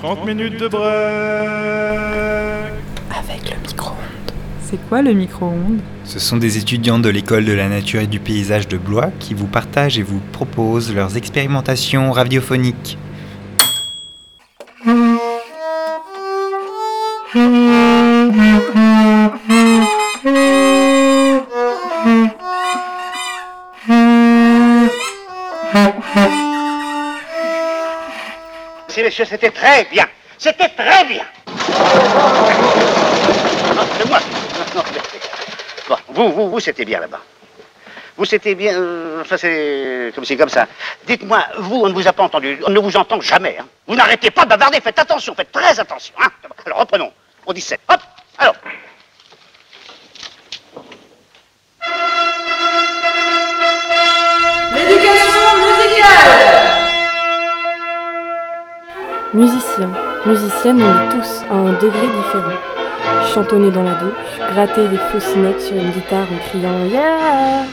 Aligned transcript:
30 0.00 0.24
minutes 0.24 0.58
de 0.58 0.66
break 0.66 0.88
Avec 3.10 3.50
le 3.50 3.60
micro-ondes. 3.68 4.32
C'est 4.62 4.78
quoi 4.88 5.02
le 5.02 5.12
micro-ondes? 5.12 5.80
Ce 6.04 6.18
sont 6.18 6.38
des 6.38 6.56
étudiants 6.56 6.98
de 6.98 7.10
l'école 7.10 7.44
de 7.44 7.52
la 7.52 7.68
nature 7.68 8.00
et 8.00 8.06
du 8.06 8.18
paysage 8.18 8.66
de 8.66 8.78
Blois 8.78 9.10
qui 9.18 9.34
vous 9.34 9.46
partagent 9.46 9.98
et 9.98 10.02
vous 10.02 10.22
proposent 10.32 10.94
leurs 10.94 11.18
expérimentations 11.18 12.12
radiophoniques. 12.12 12.96
C'était 29.24 29.50
très 29.50 29.84
bien. 29.84 30.06
C'était 30.38 30.68
très 30.68 31.04
bien. 31.04 31.24
Non, 33.74 33.82
c'est 33.98 34.08
moi. 34.08 34.18
Non, 34.74 34.82
Bon, 35.88 35.96
vous, 36.08 36.32
vous, 36.32 36.50
vous, 36.50 36.60
c'était 36.60 36.84
bien 36.84 37.00
là-bas. 37.00 37.20
Vous, 38.16 38.24
c'était 38.24 38.54
bien. 38.54 38.74
euh, 38.74 39.24
ça, 39.24 39.36
c'est 39.38 40.12
comme 40.14 40.24
c'est 40.24 40.36
comme 40.36 40.48
ça. 40.48 40.66
Dites-moi, 41.06 41.44
vous, 41.58 41.76
on 41.82 41.88
ne 41.88 41.92
vous 41.92 42.06
a 42.06 42.12
pas 42.12 42.22
entendu. 42.22 42.60
On 42.66 42.70
ne 42.70 42.78
vous 42.78 42.96
entend 42.96 43.20
jamais. 43.20 43.56
hein. 43.60 43.66
Vous 43.86 43.96
n'arrêtez 43.96 44.30
pas 44.30 44.44
de 44.44 44.50
bavarder. 44.50 44.80
Faites 44.80 44.98
attention, 44.98 45.34
faites 45.34 45.50
très 45.52 45.78
attention. 45.80 46.14
hein. 46.22 46.28
Alors, 46.66 46.78
reprenons. 46.78 47.12
On 47.46 47.52
dit 47.52 47.60
7. 47.60 47.80
Hop. 47.88 48.00
Alors. 48.38 48.54
Musiciens, 59.32 59.92
musiciennes, 60.26 60.82
on 60.82 61.08
tous 61.08 61.42
à 61.48 61.54
un 61.54 61.72
degré 61.74 62.06
différent. 62.08 62.58
Chantonner 63.32 63.70
dans 63.70 63.84
la 63.84 63.94
douche, 63.94 64.38
gratter 64.52 64.88
des 64.88 64.96
fausses 64.96 65.36
notes 65.36 65.60
sur 65.60 65.76
une 65.76 65.92
guitare 65.92 66.26
en 66.32 66.48
criant 66.48 66.84
Yeah 66.86 67.64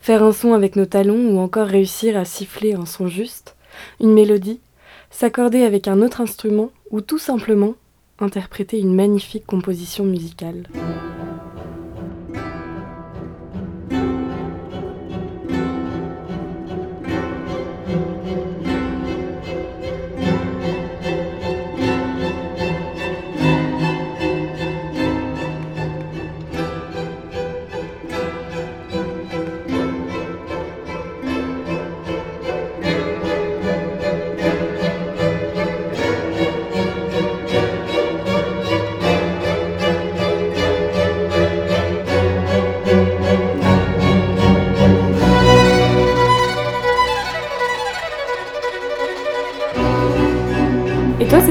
Faire 0.00 0.22
un 0.22 0.32
son 0.32 0.52
avec 0.52 0.76
nos 0.76 0.84
talons 0.84 1.30
ou 1.30 1.38
encore 1.38 1.68
réussir 1.68 2.18
à 2.18 2.26
siffler 2.26 2.74
un 2.74 2.84
son 2.84 3.06
juste, 3.06 3.56
une 3.98 4.12
mélodie, 4.12 4.60
s'accorder 5.10 5.62
avec 5.64 5.88
un 5.88 6.02
autre 6.02 6.20
instrument 6.20 6.70
ou 6.90 7.00
tout 7.00 7.18
simplement 7.18 7.76
interpréter 8.18 8.78
une 8.78 8.94
magnifique 8.94 9.46
composition 9.46 10.04
musicale. 10.04 10.64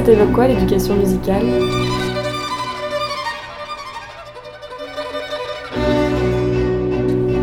T'évoque 0.10 0.32
quoi 0.32 0.48
l'éducation 0.48 0.96
musicale? 0.96 1.44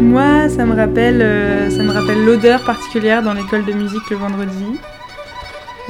Moi, 0.00 0.48
ça 0.48 0.66
me 0.66 0.74
rappelle, 0.74 1.22
euh, 1.22 1.70
ça 1.70 1.84
me 1.84 1.92
rappelle 1.92 2.24
l'odeur 2.24 2.64
particulière 2.64 3.22
dans 3.22 3.34
l'école 3.34 3.64
de 3.64 3.72
musique 3.72 4.10
le 4.10 4.16
vendredi. 4.16 4.80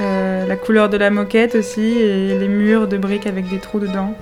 Euh, 0.01 0.45
la 0.45 0.55
couleur 0.55 0.89
de 0.89 0.97
la 0.97 1.09
moquette 1.09 1.55
aussi 1.55 1.97
et 1.97 2.37
les 2.37 2.47
murs 2.47 2.87
de 2.87 2.97
briques 2.97 3.25
avec 3.25 3.49
des 3.49 3.57
trous 3.57 3.79
dedans. 3.79 4.13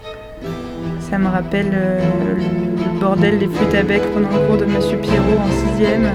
Ça 1.09 1.17
me 1.17 1.27
rappelle 1.27 1.71
euh, 1.73 1.99
le 2.37 2.99
bordel 3.01 3.37
des 3.37 3.47
flûtes 3.47 3.75
à 3.75 3.83
bec 3.83 4.01
pendant 4.13 4.29
le 4.29 4.47
cours 4.47 4.57
de 4.57 4.65
Monsieur 4.65 4.97
Pierrot 4.97 5.39
en 5.39 5.51
sixième. 5.51 6.09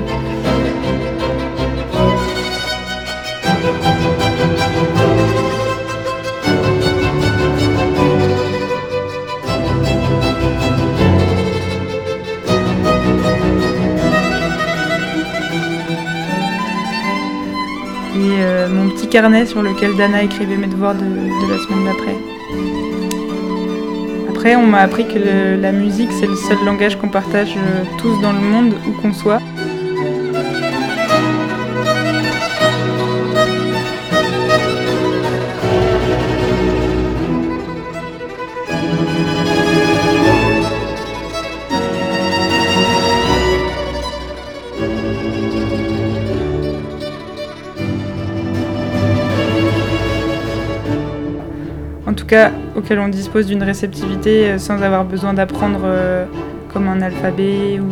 Carnet 19.11 19.45
sur 19.45 19.61
lequel 19.61 19.97
Dana 19.97 20.23
écrivait 20.23 20.57
mes 20.57 20.69
devoirs 20.69 20.95
de, 20.95 21.01
la 21.01 21.59
semaine 21.59 21.85
d'après. 21.85 22.17
Après, 24.29 24.55
on 24.55 24.67
m'a 24.67 24.79
appris 24.79 25.07
que 25.09 25.61
la 25.61 25.73
musique, 25.73 26.11
c'est 26.13 26.29
le 26.29 26.37
seul 26.37 26.59
langage 26.65 26.97
qu'on 26.97 27.09
partage 27.09 27.55
euh, 27.57 27.83
tous 27.99 28.21
dans 28.23 28.33
le 28.33 28.39
monde, 28.39 28.75
où 28.87 28.93
qu'on 29.03 29.13
soit. 29.13 29.41
Auquel 52.77 52.99
on 52.99 53.09
dispose 53.09 53.47
d'une 53.47 53.63
réceptivité 53.63 54.51
euh, 54.51 54.59
sans 54.59 54.83
avoir 54.83 55.05
besoin 55.05 55.35
d'apprendre 55.35 55.81
euh, 55.85 56.25
comme 56.73 56.89
un 56.89 57.01
alphabet 57.01 57.81
ou 57.81 57.89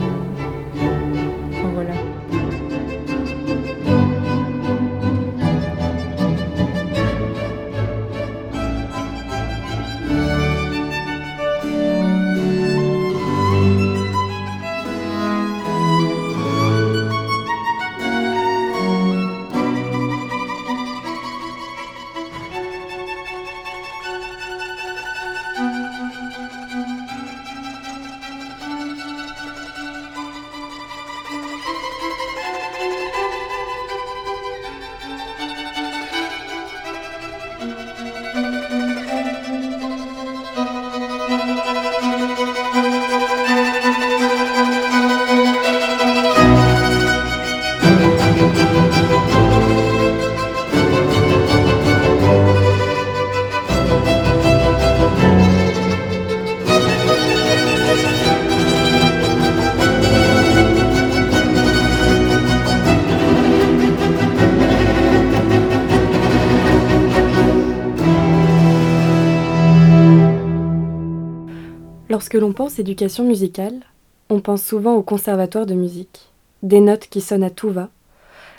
Lorsque 72.18 72.34
l'on 72.34 72.52
pense 72.52 72.80
éducation 72.80 73.22
musicale, 73.22 73.78
on 74.28 74.40
pense 74.40 74.64
souvent 74.64 74.96
au 74.96 75.04
conservatoire 75.04 75.66
de 75.66 75.74
musique. 75.74 76.32
Des 76.64 76.80
notes 76.80 77.06
qui 77.06 77.20
sonnent 77.20 77.44
à 77.44 77.50
tout 77.50 77.70
va, 77.70 77.90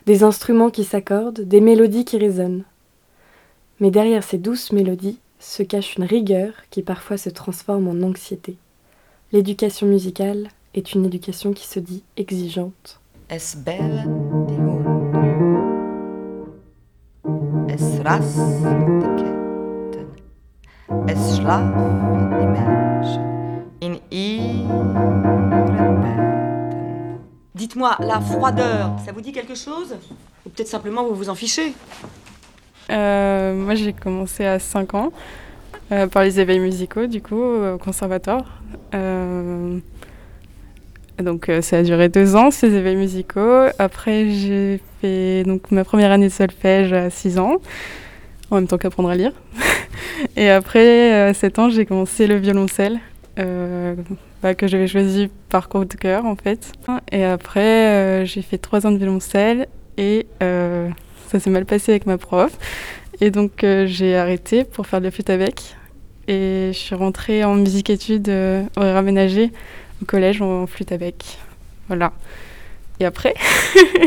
des 0.06 0.23
instruments 0.23 0.69
qui 0.69 0.85
s'accordent, 0.85 1.41
des 1.41 1.59
mélodies 1.59 2.06
qui 2.06 2.17
résonnent. 2.17 2.63
Mais 3.81 3.91
derrière 3.91 4.23
ces 4.23 4.38
douces 4.38 4.71
mélodies 4.71 5.19
se 5.39 5.61
cache 5.61 5.97
une 5.97 6.06
rigueur 6.06 6.53
qui 6.69 6.83
parfois 6.83 7.17
se 7.17 7.29
transforme 7.29 7.89
en 7.89 8.01
anxiété. 8.01 8.56
L'éducation 9.33 9.88
musicale 9.88 10.47
est 10.73 10.94
une 10.94 11.03
éducation 11.03 11.51
qui 11.51 11.67
se 11.67 11.81
dit 11.81 12.03
exigeante. 12.15 13.01
Dites-moi, 27.56 27.95
la 28.00 28.19
froideur, 28.19 28.95
ça 29.06 29.11
vous 29.11 29.21
dit 29.21 29.31
quelque 29.31 29.56
chose? 29.56 29.95
Ou 30.45 30.50
peut-être 30.50 30.67
simplement 30.67 31.06
vous 31.06 31.13
vous 31.13 31.29
en 31.29 31.35
fichez? 31.35 31.73
Euh, 32.89 33.53
moi, 33.53 33.75
j'ai 33.75 33.94
commencé 33.94 34.45
à 34.45 34.57
5 34.57 34.94
ans 34.95 35.11
euh, 35.91 36.07
par 36.07 36.23
les 36.23 36.39
éveils 36.39 36.59
musicaux, 36.59 37.06
du 37.06 37.21
coup, 37.21 37.41
au 37.41 37.77
conservatoire. 37.77 38.61
Euh, 38.95 39.77
donc, 41.19 41.50
euh, 41.50 41.62
ça 41.62 41.77
a 41.77 41.83
duré 41.83 42.09
deux 42.09 42.35
ans, 42.35 42.50
ces 42.50 42.73
éveils 42.73 42.95
musicaux. 42.95 43.65
Après, 43.77 44.29
j'ai 44.29 44.79
fait 45.01 45.44
donc, 45.44 45.69
ma 45.69 45.83
première 45.83 46.12
année 46.12 46.29
de 46.29 46.33
solfège 46.33 46.94
à 46.94 47.09
6 47.09 47.38
ans, 47.38 47.57
en 48.50 48.55
même 48.55 48.67
temps 48.67 48.77
qu'apprendre 48.77 49.09
à 49.09 49.15
lire. 49.15 49.33
Et 50.35 50.50
après, 50.50 51.29
à 51.29 51.33
7 51.33 51.59
ans, 51.59 51.69
j'ai 51.69 51.85
commencé 51.85 52.25
le 52.25 52.38
violoncelle. 52.38 53.00
Euh, 53.39 53.95
bah, 54.41 54.56
que 54.56 54.68
j'avais 54.68 54.88
choisi 54.88 55.30
par 55.50 55.69
coup 55.69 55.86
de 55.86 55.94
cœur 55.94 56.25
en 56.25 56.36
fait. 56.36 56.71
Et 57.12 57.24
après, 57.24 57.88
euh, 57.88 58.25
j'ai 58.25 58.41
fait 58.41 58.57
trois 58.57 58.86
ans 58.86 58.91
de 58.91 58.97
violoncelle 58.97 59.68
et 59.97 60.27
euh, 60.44 60.89
ça 61.27 61.39
s'est 61.39 61.50
mal 61.50 61.65
passé 61.65 61.91
avec 61.91 62.06
ma 62.06 62.18
prof. 62.18 62.57
Et 63.21 63.31
donc 63.31 63.51
j'ai 63.62 64.15
arrêté 64.15 64.63
pour 64.63 64.88
faire 64.88 65.00
de 65.00 65.06
la 65.06 65.12
flûte 65.12 65.30
avec. 65.30 65.75
Et 66.30 66.69
je 66.74 66.77
suis 66.77 66.95
rentrée 66.95 67.44
en 67.44 67.56
musique-études 67.56 68.30
euh, 68.30 68.63
horaire 68.75 68.97
aménagé 68.97 69.51
au 70.01 70.06
collège 70.06 70.41
en 70.44 70.68
flûte 70.68 70.91
avec. 70.91 71.39
Voilà. 71.88 72.13
Et 73.00 73.06
après, 73.06 73.33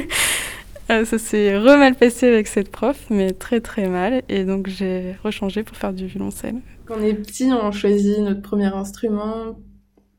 ça 0.88 1.18
s'est 1.18 1.58
re 1.58 1.76
mal 1.78 1.96
passé 1.96 2.28
avec 2.28 2.46
cette 2.46 2.70
prof, 2.70 2.96
mais 3.10 3.32
très 3.32 3.60
très 3.60 3.88
mal. 3.88 4.22
Et 4.28 4.44
donc 4.44 4.68
j'ai 4.68 5.16
rechangé 5.24 5.64
pour 5.64 5.76
faire 5.76 5.92
du 5.92 6.06
violoncelle. 6.06 6.56
On 6.94 7.00
est 7.00 7.14
petit, 7.14 7.50
on 7.52 7.72
choisit 7.72 8.18
notre 8.18 8.42
premier 8.42 8.66
instrument 8.66 9.58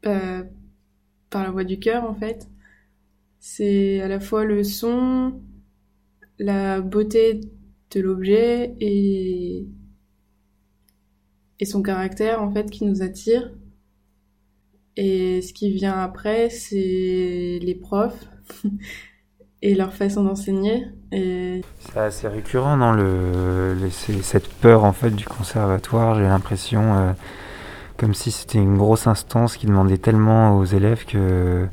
euh, 0.07 0.43
par 1.29 1.43
la 1.43 1.51
voix 1.51 1.63
du 1.63 1.77
cœur, 1.77 2.03
en 2.03 2.15
fait. 2.15 2.49
C'est 3.39 4.01
à 4.01 4.07
la 4.07 4.19
fois 4.19 4.43
le 4.43 4.63
son, 4.63 5.39
la 6.39 6.81
beauté 6.81 7.41
de 7.91 7.99
l'objet 7.99 8.75
et, 8.79 9.67
et 11.59 11.65
son 11.65 11.83
caractère, 11.83 12.41
en 12.41 12.51
fait, 12.51 12.71
qui 12.71 12.85
nous 12.85 13.03
attire. 13.03 13.51
Et 14.95 15.43
ce 15.43 15.53
qui 15.53 15.71
vient 15.71 15.99
après, 15.99 16.49
c'est 16.49 17.59
les 17.61 17.75
profs 17.75 18.27
et 19.65 19.75
leur 19.75 19.93
façon 19.93 20.23
d'enseigner. 20.25 20.85
Et 21.11 21.61
C'est 21.79 21.97
assez 21.99 22.27
récurrent 22.27 22.77
dans 22.77 22.91
le, 22.91 23.73
le- 23.79 23.89
c'est- 23.89 24.21
cette 24.21 24.47
peur 24.49 24.83
en 24.83 24.93
fait 24.93 25.11
du 25.11 25.25
conservatoire. 25.25 26.15
J'ai 26.15 26.23
l'impression 26.23 26.81
euh, 26.97 27.11
comme 27.97 28.13
si 28.13 28.31
c'était 28.31 28.59
une 28.59 28.77
grosse 28.77 29.07
instance 29.07 29.57
qui 29.57 29.65
demandait 29.67 29.97
tellement 29.97 30.57
aux 30.57 30.65
élèves 30.65 31.05
que 31.05 31.65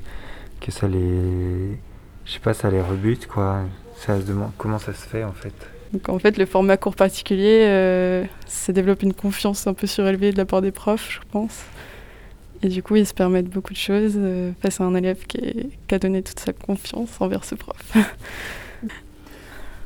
que 0.60 0.70
ça 0.70 0.87
les, 0.88 1.78
je 2.26 2.32
sais 2.32 2.38
pas, 2.40 2.54
ça 2.54 2.70
les 2.70 2.82
rebute 2.82 3.26
quoi. 3.26 3.60
Ça 3.96 4.20
se 4.20 4.26
demande 4.26 4.52
comment 4.58 4.78
ça 4.78 4.92
se 4.94 5.06
fait 5.08 5.25
en 5.25 5.32
fait? 5.32 5.54
Donc 5.92 6.08
en 6.08 6.19
fait, 6.20 6.38
le 6.38 6.46
format 6.46 6.76
cours 6.76 6.94
particulier, 6.94 7.64
euh, 7.66 8.25
ça 8.46 8.72
développe 8.72 9.02
une 9.02 9.14
confiance 9.14 9.66
un 9.66 9.75
peu 9.75 9.87
surélevée 9.88 10.31
de 10.32 10.38
la 10.38 10.44
part 10.44 10.62
des 10.62 10.70
profs, 10.70 11.10
je 11.10 11.19
pense. 11.32 11.62
Et 12.62 12.68
du 12.68 12.82
coup, 12.82 12.96
ils 12.96 13.06
se 13.06 13.14
permettent 13.14 13.48
beaucoup 13.48 13.72
de 13.72 13.78
choses 13.78 14.14
euh, 14.16 14.52
face 14.60 14.80
à 14.80 14.84
un 14.84 14.94
élève 14.94 15.24
qui, 15.26 15.70
a 15.90 15.98
donné 15.98 16.22
toute 16.22 16.38
sa 16.40 16.52
confiance 16.52 17.08
envers 17.20 17.44
ce 17.44 17.54
prof. 17.54 17.96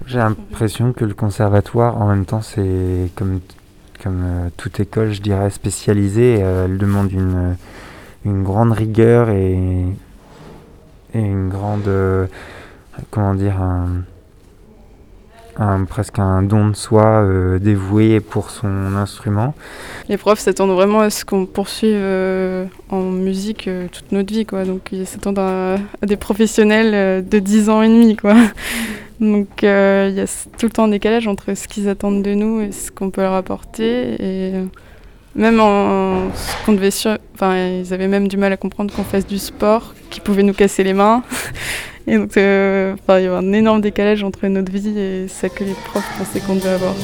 J'ai 0.07 0.19
l'impression 0.19 0.93
que 0.93 1.05
le 1.05 1.15
conservatoire, 1.15 2.01
en 2.03 2.09
même 2.09 2.27
temps, 2.27 2.43
c'est 2.43 3.11
comme, 3.15 3.41
comme 4.03 4.23
euh, 4.25 4.49
toute 4.57 4.81
école, 4.81 5.13
je 5.13 5.23
dirais, 5.23 5.51
spécialisée. 5.51 6.39
euh, 6.43 6.65
elle 6.65 6.79
demande 6.79 7.13
une, 7.13 7.57
une 8.25 8.43
grande 8.43 8.73
rigueur 8.73 9.31
et, 9.31 9.57
et 11.15 11.21
une 11.21 11.49
grande. 11.49 11.89
comment 13.11 13.35
dire 13.35 13.55
presque 15.89 16.19
un 16.19 16.43
don 16.43 16.69
de 16.69 16.77
soi 16.77 17.05
euh, 17.05 17.59
dévoué 17.59 18.21
pour 18.21 18.51
son 18.51 18.97
instrument. 18.97 19.55
Les 20.09 20.17
profs 20.17 20.41
s'attendent 20.41 20.73
vraiment 20.73 21.01
à 21.01 21.11
ce 21.11 21.25
qu'on 21.25 21.47
poursuive 21.47 21.95
euh, 21.95 22.67
en 22.91 23.03
musique 23.03 23.69
euh, 23.69 23.87
toute 23.91 24.13
notre 24.13 24.33
vie, 24.33 24.47
quoi. 24.47 24.65
Donc 24.65 24.89
ils 24.93 25.07
s'attendent 25.07 25.39
à, 25.39 25.77
des 26.03 26.17
professionnels 26.17 27.27
de 27.27 27.39
10 27.39 27.69
ans 27.69 27.83
et 27.83 27.89
demi, 27.89 28.17
quoi. 28.17 28.35
Donc 29.21 29.49
il 29.63 29.67
y 29.67 30.21
a 30.21 30.47
tout 30.59 30.67
le 30.67 30.71
temps 30.71 30.85
un 30.85 30.89
décalage 30.89 31.29
entre 31.29 31.55
ce 31.55 31.69
qu'ils 31.69 31.89
attendent 31.89 32.23
de 32.23 32.35
nous 32.35 32.61
et 32.61 32.73
ce 32.73 32.91
qu'on 32.91 33.11
peut 33.11 33.23
leur 33.23 33.35
apporter. 33.35 34.17
Et 34.21 34.53
même 35.37 35.61
en 35.61 36.33
ce 36.35 36.67
qu'on 36.67 36.73
devait. 36.73 36.91
Enfin, 37.35 37.57
ils 37.57 37.95
avaient 37.95 38.09
même 38.09 38.29
du 38.29 38.37
mal 38.37 38.53
à 38.53 38.57
comprendre 38.57 38.95
qu'on 38.95 39.05
fasse 39.05 39.27
du 39.27 39.39
sport 39.39 39.95
qui 40.11 40.21
pouvait 40.21 40.43
nous 40.43 40.53
casser 40.53 40.85
les 40.85 40.95
mains. 40.95 41.23
Et 42.07 42.17
donc, 42.17 42.37
euh, 42.37 42.95
il 43.09 43.23
y 43.23 43.27
a 43.27 43.35
un 43.35 43.53
énorme 43.53 43.81
décalage 43.81 44.23
entre 44.23 44.47
notre 44.49 44.71
vie 44.71 44.99
et 44.99 45.29
ça 45.29 45.49
que 45.49 45.65
les 45.65 45.75
profs 45.75 46.19
pensaient 46.19 46.41
qu'on 46.41 46.57
devait 46.57 46.71
avoir. 46.71 46.95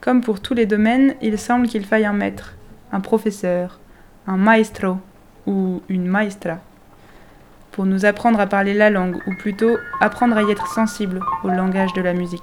Comme 0.00 0.20
pour 0.20 0.40
tous 0.40 0.54
les 0.54 0.66
domaines, 0.66 1.14
il 1.22 1.38
semble 1.38 1.68
qu'il 1.68 1.84
faille 1.84 2.04
un 2.04 2.12
maître, 2.12 2.54
un 2.92 3.00
professeur, 3.00 3.80
un 4.26 4.36
maestro 4.36 4.98
ou 5.46 5.82
une 5.88 6.06
maestra 6.06 6.58
pour 7.72 7.84
nous 7.84 8.06
apprendre 8.06 8.40
à 8.40 8.46
parler 8.46 8.72
la 8.72 8.88
langue, 8.88 9.16
ou 9.26 9.34
plutôt 9.34 9.76
apprendre 10.00 10.36
à 10.38 10.42
y 10.42 10.50
être 10.50 10.66
sensible 10.66 11.20
au 11.44 11.48
langage 11.48 11.92
de 11.92 12.00
la 12.00 12.14
musique. 12.14 12.40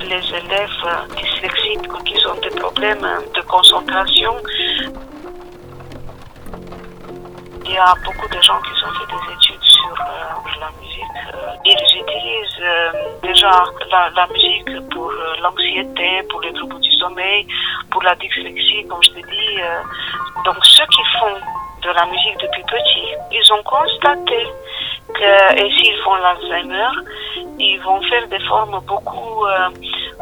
Les 0.00 0.34
élèves 0.34 0.84
dyslexiques 1.16 1.92
ou 1.92 2.02
qui 2.04 2.26
ont 2.26 2.40
des 2.40 2.50
problèmes 2.50 3.06
de 3.34 3.40
concentration. 3.42 4.34
Il 7.64 7.72
y 7.74 7.78
a 7.78 7.94
beaucoup 8.04 8.28
de 8.28 8.40
gens 8.40 8.58
qui 8.62 8.70
ont 8.84 8.92
fait 8.94 9.12
des 9.12 9.32
études 9.34 9.62
sur 9.62 9.92
euh, 9.92 10.60
la 10.60 10.70
musique. 10.80 11.18
Euh, 11.34 11.52
Ils 11.66 12.00
utilisent 12.00 12.62
euh, 12.62 12.92
déjà 13.22 13.50
la, 13.90 14.26
musique 14.28 14.88
pour 14.90 15.12
l'anxiété, 15.42 16.22
pour 16.30 16.40
les 16.40 16.52
troubles 16.54 16.80
du 16.80 16.92
sommeil, 16.92 17.46
pour 17.90 18.02
la 18.02 18.14
dyslexie, 18.14 18.86
comme 18.88 19.02
je 19.02 19.10
te 19.10 19.20
dis. 19.20 19.60
Donc 20.44 20.56
ceux 20.64 20.86
qui 20.86 21.02
font 21.18 21.36
de 21.82 21.90
la 21.90 22.06
musique 22.06 22.38
depuis 22.40 22.62
petit, 22.62 23.08
ils 23.32 23.52
ont 23.52 23.62
constaté 23.62 24.46
que 25.14 25.62
et 25.62 25.70
s'ils 25.76 25.96
font 26.02 26.14
l'Alzheimer, 26.16 26.90
ils 27.58 27.80
vont 27.80 28.00
faire 28.02 28.26
des 28.28 28.40
formes 28.40 28.80
beaucoup 28.86 29.44
euh, 29.44 29.68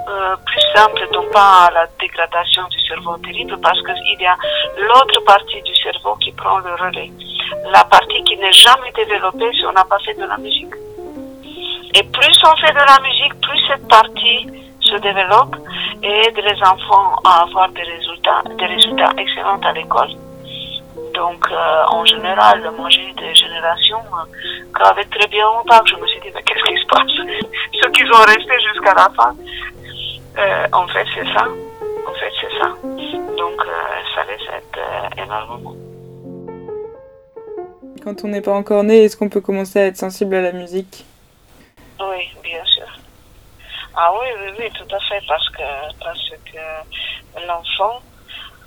euh, 0.08 0.36
plus 0.44 0.60
simples, 0.74 1.06
donc 1.12 1.30
pas 1.32 1.66
à 1.66 1.70
la 1.70 1.86
dégradation 2.00 2.62
du 2.68 2.80
cerveau 2.80 3.16
terrible, 3.18 3.58
parce 3.60 3.80
qu'il 3.82 4.20
y 4.20 4.26
a 4.26 4.36
l'autre 4.78 5.24
partie 5.24 5.62
du 5.62 5.74
cerveau 5.76 6.14
qui 6.16 6.32
prend 6.32 6.58
le 6.58 6.74
relais. 6.74 7.10
La 7.70 7.84
partie 7.84 8.22
qui 8.24 8.36
n'est 8.36 8.52
jamais 8.52 8.92
développée 8.96 9.50
si 9.52 9.64
on 9.66 9.72
n'a 9.72 9.84
pas 9.84 9.98
fait 10.00 10.14
de 10.14 10.24
la 10.24 10.36
musique. 10.38 10.74
Et 11.94 12.02
plus 12.02 12.38
on 12.44 12.56
fait 12.56 12.72
de 12.72 12.84
la 12.86 12.98
musique, 13.02 13.40
plus 13.40 13.58
cette 13.68 13.88
partie 13.88 14.46
se 14.80 14.96
développe 14.96 15.56
et 16.02 16.28
aide 16.28 16.36
les 16.36 16.62
enfants 16.62 17.16
à 17.24 17.42
avoir 17.42 17.68
des 17.70 17.82
résultats, 17.82 18.42
des 18.58 18.66
résultats 18.66 19.12
excellents 19.18 19.60
à 19.62 19.72
l'école. 19.72 20.25
Donc, 21.16 21.50
euh, 21.50 21.84
en 21.88 22.04
général, 22.04 22.70
moi 22.76 22.90
j'ai 22.90 23.08
eu 23.08 23.12
des 23.14 23.34
générations 23.34 24.04
euh, 24.12 24.26
qui 24.76 24.82
avaient 24.82 25.04
très 25.06 25.26
bien 25.28 25.44
longtemps 25.46 25.82
que 25.82 25.88
je 25.88 25.96
me 25.96 26.06
suis 26.08 26.20
dit, 26.20 26.28
mais 26.34 26.42
qu'est-ce 26.42 26.62
qui 26.62 26.78
se 26.78 26.86
passe? 26.86 27.50
Ceux 27.80 27.90
qui 27.90 28.02
sont 28.02 28.22
restés 28.22 28.60
jusqu'à 28.70 28.92
la 28.92 29.08
fin. 29.16 29.34
Euh, 30.38 30.66
en 30.72 30.86
fait, 30.88 31.06
c'est 31.14 31.24
ça. 31.32 31.46
En 32.06 32.12
fait, 32.12 32.32
c'est 32.38 32.58
ça. 32.58 32.68
Donc, 33.38 33.62
ça 34.14 34.24
les 34.28 34.44
aide 34.56 35.24
énormément. 35.24 35.74
Quand 38.04 38.22
on 38.24 38.28
n'est 38.28 38.42
pas 38.42 38.52
encore 38.52 38.84
né, 38.84 39.04
est-ce 39.04 39.16
qu'on 39.16 39.30
peut 39.30 39.40
commencer 39.40 39.80
à 39.80 39.86
être 39.86 39.96
sensible 39.96 40.34
à 40.34 40.42
la 40.42 40.52
musique? 40.52 41.06
Oui, 41.98 42.28
bien 42.42 42.64
sûr. 42.66 42.86
Ah 43.96 44.12
oui, 44.20 44.26
oui, 44.38 44.52
oui, 44.58 44.70
tout 44.74 44.94
à 44.94 45.00
fait, 45.00 45.24
parce 45.26 45.48
que, 45.48 46.04
parce 46.04 46.30
que 46.44 47.46
l'enfant, 47.46 48.02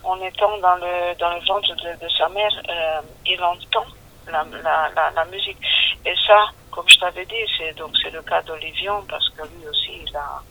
en 0.10 0.22
étant 0.22 0.58
dans 0.58 0.76
le, 0.76 1.16
dans 1.18 1.30
le 1.30 1.40
ventre 1.46 1.74
de, 1.76 2.10
sa 2.18 2.30
mère, 2.30 2.52
euh, 2.70 3.02
il 3.26 3.42
entend 3.44 3.86
la, 4.28 4.44
la, 4.64 4.90
la, 4.96 5.12
la 5.12 5.26
musique. 5.26 5.58
Et 6.06 6.16
ça, 6.28 6.48
comme 6.72 6.88
je 6.88 6.98
t'avais 7.00 7.26
dit, 7.26 7.46
c'est 7.58 7.74
donc 7.78 7.92
c'est 8.02 8.12
le 8.12 8.22
cas 8.22 8.42
d'Olivion, 8.42 9.04
parce 9.10 9.30
que 9.30 9.42
lui 9.44 9.68
aussi, 9.68 10.02
il 10.08 10.16
a, 10.16 10.42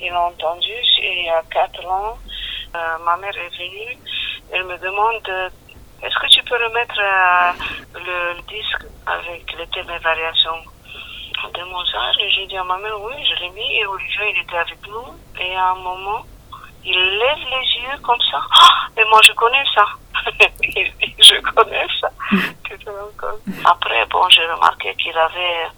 il 0.00 0.12
a 0.12 0.20
entendu. 0.20 0.72
Et 1.02 1.20
il 1.20 1.26
y 1.26 1.30
a 1.30 1.42
quatre 1.50 1.84
ans, 1.86 2.18
euh, 2.74 2.98
ma 3.04 3.16
mère 3.16 3.36
est 3.36 3.56
venue, 3.56 3.98
elle 4.52 4.64
me 4.64 4.78
demande 4.78 5.50
est-ce 6.00 6.16
que 6.20 6.28
tu 6.28 6.42
peux 6.44 6.54
remettre 6.54 6.94
euh, 7.00 7.52
le, 7.94 8.34
le 8.34 8.42
disque 8.42 8.86
avec 9.04 9.52
les 9.58 9.66
thèmes 9.66 9.90
et 9.90 9.98
variations 9.98 10.62
de 11.54 11.62
Mozart? 11.64 12.16
Et 12.20 12.30
j'ai 12.30 12.46
dit 12.46 12.56
à 12.56 12.62
ma 12.62 12.78
mère 12.78 13.00
oui, 13.00 13.14
je 13.24 13.34
l'ai 13.42 13.50
mis. 13.50 13.78
Et 13.78 13.84
Olivier, 13.84 14.32
il 14.34 14.42
était 14.42 14.58
avec 14.58 14.78
nous. 14.86 15.18
Et 15.40 15.56
à 15.56 15.70
un 15.70 15.74
moment, 15.74 16.22
il 16.88 17.18
lève 17.18 17.44
les 17.50 17.82
yeux 17.82 17.98
comme 18.02 18.20
ça. 18.30 18.40
Ah, 18.50 18.86
mais 18.96 19.04
moi, 19.04 19.20
je 19.22 19.32
connais 19.32 19.64
ça. 19.74 19.84
Il 20.62 20.92
dit, 21.00 21.14
je 21.18 21.40
connais 21.40 21.86
ça. 22.00 22.10
Après, 23.64 24.06
bon, 24.06 24.28
j'ai 24.30 24.46
remarqué 24.46 24.94
qu'il 24.94 25.16
avait. 25.16 25.68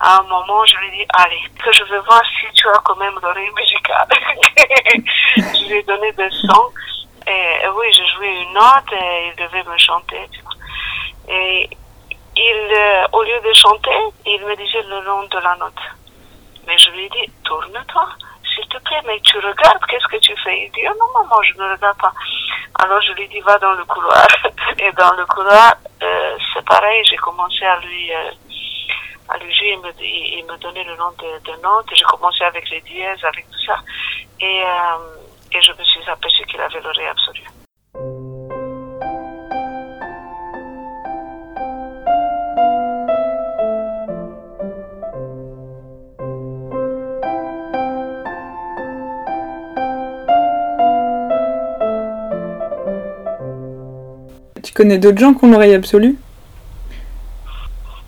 À 0.00 0.18
un 0.18 0.22
moment, 0.24 0.64
je 0.64 0.76
lui 0.76 0.88
ai 0.88 0.98
dit, 0.98 1.06
allez, 1.14 1.40
que 1.62 1.72
je 1.72 1.84
veux 1.84 2.00
voir 2.00 2.22
si 2.38 2.52
tu 2.54 2.68
as 2.68 2.80
quand 2.84 2.96
même 2.96 3.18
l'oreille 3.22 3.50
musicale. 3.56 4.08
je 5.36 5.68
lui 5.68 5.78
ai 5.78 5.82
donné 5.82 6.12
des 6.12 6.30
sons. 6.30 6.70
Et, 7.26 7.64
et 7.64 7.68
oui, 7.68 7.86
j'ai 7.92 8.06
joué 8.14 8.28
une 8.28 8.52
note 8.52 8.92
et 8.92 9.28
il 9.28 9.44
devait 9.44 9.62
me 9.64 9.78
chanter. 9.78 10.28
tu 10.32 10.40
vois. 10.42 10.52
Et 11.28 11.70
il, 12.36 12.74
euh, 12.76 13.06
au 13.12 13.22
lieu 13.22 13.40
de 13.40 13.52
chanter, 13.54 13.98
il 14.26 14.44
me 14.44 14.54
disait 14.56 14.82
le 14.82 15.00
nom 15.04 15.22
de 15.24 15.38
la 15.38 15.56
note. 15.56 15.72
Mais 16.66 16.76
je 16.78 16.90
lui 16.90 17.04
ai 17.04 17.08
dit, 17.08 17.32
tourne-toi, 17.44 18.08
s'il 18.54 18.66
te 18.68 18.78
plaît, 18.78 19.00
mais 19.06 19.20
tu 19.20 19.36
regardes, 19.38 19.84
qu'est-ce 19.88 20.06
que 20.08 20.18
tu 20.18 20.34
fais? 20.42 20.64
Il 20.64 20.70
dit, 20.72 20.86
oh 20.88 20.94
non, 20.98 21.22
maman, 21.22 21.42
je 21.42 21.54
ne 21.54 21.72
regarde 21.72 21.98
pas. 21.98 22.12
Alors 22.82 23.00
je 23.02 23.12
lui 23.12 23.28
dit, 23.28 23.40
va 23.40 23.58
dans 23.58 23.72
le 23.72 23.84
couloir. 23.84 24.26
Et 24.78 24.92
dans 24.92 25.12
le 25.14 25.26
couloir, 25.26 25.74
euh, 26.02 26.36
c'est 26.52 26.64
pareil, 26.64 27.04
j'ai 27.04 27.16
commencé 27.16 27.64
à 27.64 27.78
lui, 27.80 28.12
euh, 28.12 28.30
à 29.28 29.38
lui 29.38 29.52
il 29.62 29.80
me, 29.80 29.90
il 30.00 30.44
me 30.44 30.56
donnait 30.58 30.84
le 30.84 30.96
nom 30.96 31.10
de, 31.18 31.52
de 31.52 31.62
notes, 31.62 31.90
j'ai 31.94 32.04
commencé 32.04 32.44
avec 32.44 32.68
les 32.70 32.80
dièses, 32.82 33.24
avec 33.24 33.46
tout 33.50 33.64
ça. 33.66 33.76
Et, 34.40 34.62
euh, 34.64 35.56
et 35.56 35.62
je 35.62 35.72
me 35.72 35.84
suis 35.84 36.10
aperçue 36.10 36.44
qu'il 36.46 36.60
avait 36.60 36.80
l'oreille 36.80 37.06
absolue. 37.06 37.63
Connais 54.74 54.98
d'autres 54.98 55.18
gens 55.18 55.32
qui 55.32 55.44
ont 55.44 55.50
l'oreille 55.50 55.74
absolue 55.74 56.18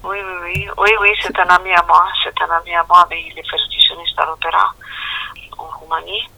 Oui, 0.02 0.18
oui, 0.18 0.34
oui, 0.42 0.68
oui, 0.76 0.90
oui, 1.00 1.10
c'est 1.22 1.38
un 1.38 1.48
ami 1.48 1.72
à 1.72 1.82
moi, 1.86 2.04
c'est 2.22 2.42
un 2.42 2.50
ami 2.56 2.74
à 2.74 2.84
moi, 2.88 3.06
mais 3.08 3.22
il 3.22 3.38
est 3.38 3.48
percussionniste 3.48 4.18
à 4.18 4.26
l'opéra 4.26 4.74
en 5.58 5.64
Roumanie. 5.78 6.28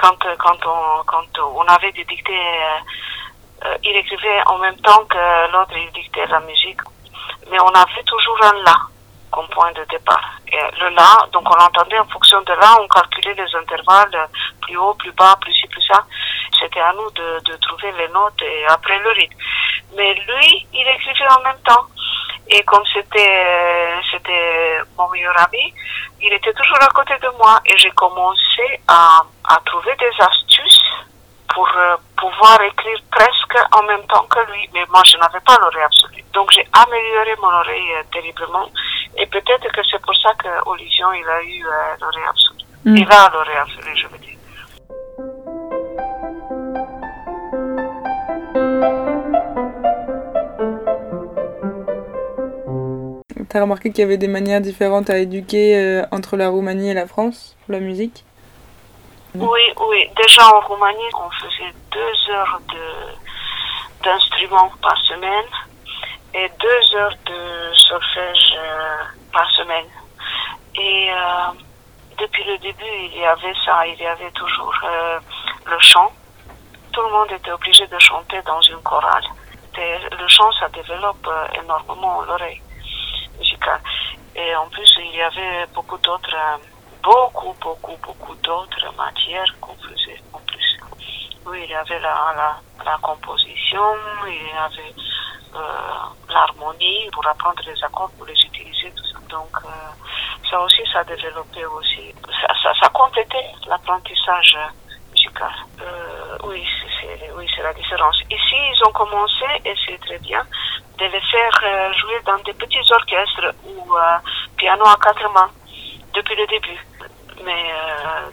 Quand, 0.00 0.26
euh, 0.26 0.36
quand, 0.38 0.58
on, 0.66 1.02
quand 1.04 1.38
on 1.38 1.62
avait 1.62 1.92
des 1.92 2.04
dictées, 2.04 2.32
euh, 2.32 3.66
euh, 3.66 3.76
il 3.84 3.96
écrivait 3.96 4.42
en 4.46 4.58
même 4.58 4.76
temps 4.76 5.04
que 5.06 5.52
l'autre, 5.52 5.72
il 5.76 5.90
dictait 5.92 6.26
la 6.26 6.40
musique, 6.40 6.80
mais 7.50 7.58
on 7.60 7.68
avait 7.68 8.02
toujours 8.04 8.38
un 8.44 8.62
la 8.62 8.76
comme 9.30 9.48
point 9.48 9.72
de 9.72 9.84
départ. 9.90 10.38
Et 10.52 10.58
le 10.78 10.90
la, 10.90 11.26
donc 11.32 11.42
on 11.50 11.56
l'entendait 11.56 11.98
en 11.98 12.06
fonction 12.06 12.40
de 12.42 12.52
là, 12.52 12.76
on 12.80 12.86
calculait 12.86 13.34
les 13.34 13.56
intervalles 13.56 14.28
plus 14.60 14.76
haut, 14.76 14.94
plus 14.94 15.10
bas, 15.12 15.36
plus 15.40 15.52
ci, 15.52 15.66
plus 15.66 15.82
ça. 15.82 16.04
C'était 16.64 16.80
à 16.80 16.94
nous 16.94 17.10
de, 17.10 17.40
de 17.44 17.56
trouver 17.56 17.92
les 17.92 18.08
notes 18.08 18.40
et 18.40 18.66
après 18.66 18.98
le 18.98 19.10
rythme. 19.10 19.36
Mais 19.96 20.14
lui, 20.14 20.66
il 20.72 20.88
écrivait 20.88 21.30
en 21.38 21.42
même 21.42 21.60
temps. 21.66 21.86
Et 22.48 22.62
comme 22.64 22.84
c'était 22.92 23.94
c'était 24.10 24.80
mon 24.96 25.08
meilleur 25.10 25.38
ami, 25.46 25.74
il 26.22 26.32
était 26.32 26.52
toujours 26.54 26.82
à 26.82 26.88
côté 26.88 27.14
de 27.20 27.28
moi 27.36 27.60
et 27.66 27.76
j'ai 27.76 27.90
commencé 27.90 28.80
à, 28.88 29.22
à 29.44 29.60
trouver 29.66 29.94
des 29.96 30.24
astuces 30.24 30.80
pour 31.54 31.68
euh, 31.76 31.96
pouvoir 32.16 32.60
écrire 32.62 32.98
presque 33.10 33.58
en 33.72 33.82
même 33.82 34.04
temps 34.06 34.24
que 34.24 34.40
lui. 34.52 34.68
Mais 34.72 34.84
moi, 34.90 35.02
je 35.04 35.16
n'avais 35.18 35.40
pas 35.40 35.56
l'oreille 35.60 35.84
absolue. 35.84 36.24
Donc, 36.32 36.50
j'ai 36.52 36.66
amélioré 36.72 37.34
mon 37.40 37.48
oreille 37.48 37.92
euh, 37.94 38.02
terriblement. 38.12 38.68
Et 39.16 39.26
peut-être 39.26 39.70
que 39.70 39.80
c'est 39.90 40.02
pour 40.02 40.14
ça 40.16 40.32
que 40.34 40.48
Olivier, 40.66 41.04
il 41.16 41.28
a 41.28 41.42
eu 41.42 41.64
euh, 41.64 41.96
l'oreille 42.00 42.28
absolue. 42.28 42.64
Mm. 42.84 42.96
Il 42.96 43.12
a 43.12 43.30
l'oreille 43.32 43.56
absolue, 43.56 43.96
je 43.96 44.06
veux 44.08 44.18
dire. 44.18 44.33
T'as 53.54 53.60
remarqué 53.60 53.92
qu'il 53.92 54.00
y 54.00 54.02
avait 54.02 54.16
des 54.16 54.26
manières 54.26 54.60
différentes 54.60 55.10
à 55.10 55.18
éduquer 55.18 55.78
euh, 55.78 56.02
entre 56.10 56.36
la 56.36 56.48
Roumanie 56.48 56.90
et 56.90 56.94
la 56.94 57.06
France 57.06 57.54
pour 57.64 57.74
la 57.74 57.78
musique? 57.78 58.24
Oui, 59.36 59.60
oui. 59.88 60.10
Déjà 60.16 60.44
en 60.48 60.58
Roumanie, 60.58 61.10
on 61.14 61.30
faisait 61.30 61.72
deux 61.92 62.32
heures 62.32 62.60
de 62.68 64.02
d'instruments 64.02 64.72
par 64.82 64.98
semaine 65.02 65.46
et 66.34 66.50
deux 66.60 66.96
heures 66.96 67.16
de 67.26 67.74
solfège 67.76 68.54
euh, 68.58 69.04
par 69.32 69.48
semaine. 69.52 69.86
Et 70.74 71.12
euh, 71.12 71.52
depuis 72.18 72.42
le 72.42 72.58
début, 72.58 72.84
il 73.04 73.18
y 73.18 73.24
avait 73.24 73.54
ça, 73.64 73.86
il 73.86 74.00
y 74.00 74.06
avait 74.06 74.32
toujours 74.32 74.74
le 75.64 75.78
chant. 75.78 76.12
Tout 76.94 77.02
le 77.02 77.10
monde 77.10 77.32
était 77.32 77.50
obligé 77.50 77.84
de 77.88 77.98
chanter 77.98 78.40
dans 78.42 78.60
une 78.60 78.80
chorale. 78.82 79.24
Le 79.76 80.28
chant, 80.28 80.52
ça 80.52 80.68
développe 80.68 81.26
euh, 81.26 81.60
énormément 81.60 82.22
l'oreille 82.22 82.62
musicale. 83.36 83.80
Et 84.36 84.54
en 84.54 84.68
plus, 84.68 84.88
il 84.98 85.16
y 85.16 85.20
avait 85.20 85.66
beaucoup 85.74 85.98
d'autres, 85.98 86.32
euh, 86.32 86.56
beaucoup, 87.02 87.52
beaucoup, 87.60 87.96
beaucoup 88.00 88.36
d'autres 88.36 88.94
matières 88.96 89.52
qu'on 89.60 89.74
faisait 89.74 90.22
en 90.32 90.38
plus. 90.38 90.78
Oui, 91.46 91.62
il 91.64 91.70
y 91.70 91.74
avait 91.74 91.98
la, 91.98 92.62
la, 92.84 92.96
composition, 93.02 93.82
il 94.28 94.34
y 94.34 94.52
avait 94.56 94.94
euh, 95.56 96.32
l'harmonie 96.32 97.10
pour 97.12 97.26
apprendre 97.26 97.60
les 97.66 97.82
accords, 97.82 98.10
pour 98.16 98.26
les 98.26 98.40
utiliser. 98.40 98.92
Donc, 99.28 99.50
ça 100.48 100.60
aussi, 100.60 100.82
ça 100.92 101.02
développait 101.02 101.64
aussi, 101.64 102.14
ça, 102.40 102.54
ça, 102.62 102.72
ça 102.80 102.88
complétait 102.90 103.50
l'apprentissage 103.66 104.56
Euh, 105.42 106.38
oui, 106.44 106.64
c'est 107.54 107.62
la 107.62 107.72
différence. 107.72 108.20
Ici, 108.30 108.56
ils 108.72 108.86
ont 108.86 108.92
commencé, 108.92 109.44
et 109.64 109.74
c'est 109.86 109.98
très 110.00 110.18
bien, 110.18 110.44
de 110.98 111.04
les 111.04 111.20
faire 111.20 111.60
euh, 111.62 111.92
jouer 111.94 112.20
dans 112.24 112.38
des 112.38 112.52
petits 112.54 112.92
orchestres 112.92 113.54
ou 113.64 113.96
euh, 113.96 114.18
piano 114.56 114.84
à 114.86 114.96
quatre 115.02 115.30
mains 115.32 115.50
depuis 116.14 116.36
le 116.36 116.46
début. 116.46 116.78
Mais 117.44 117.74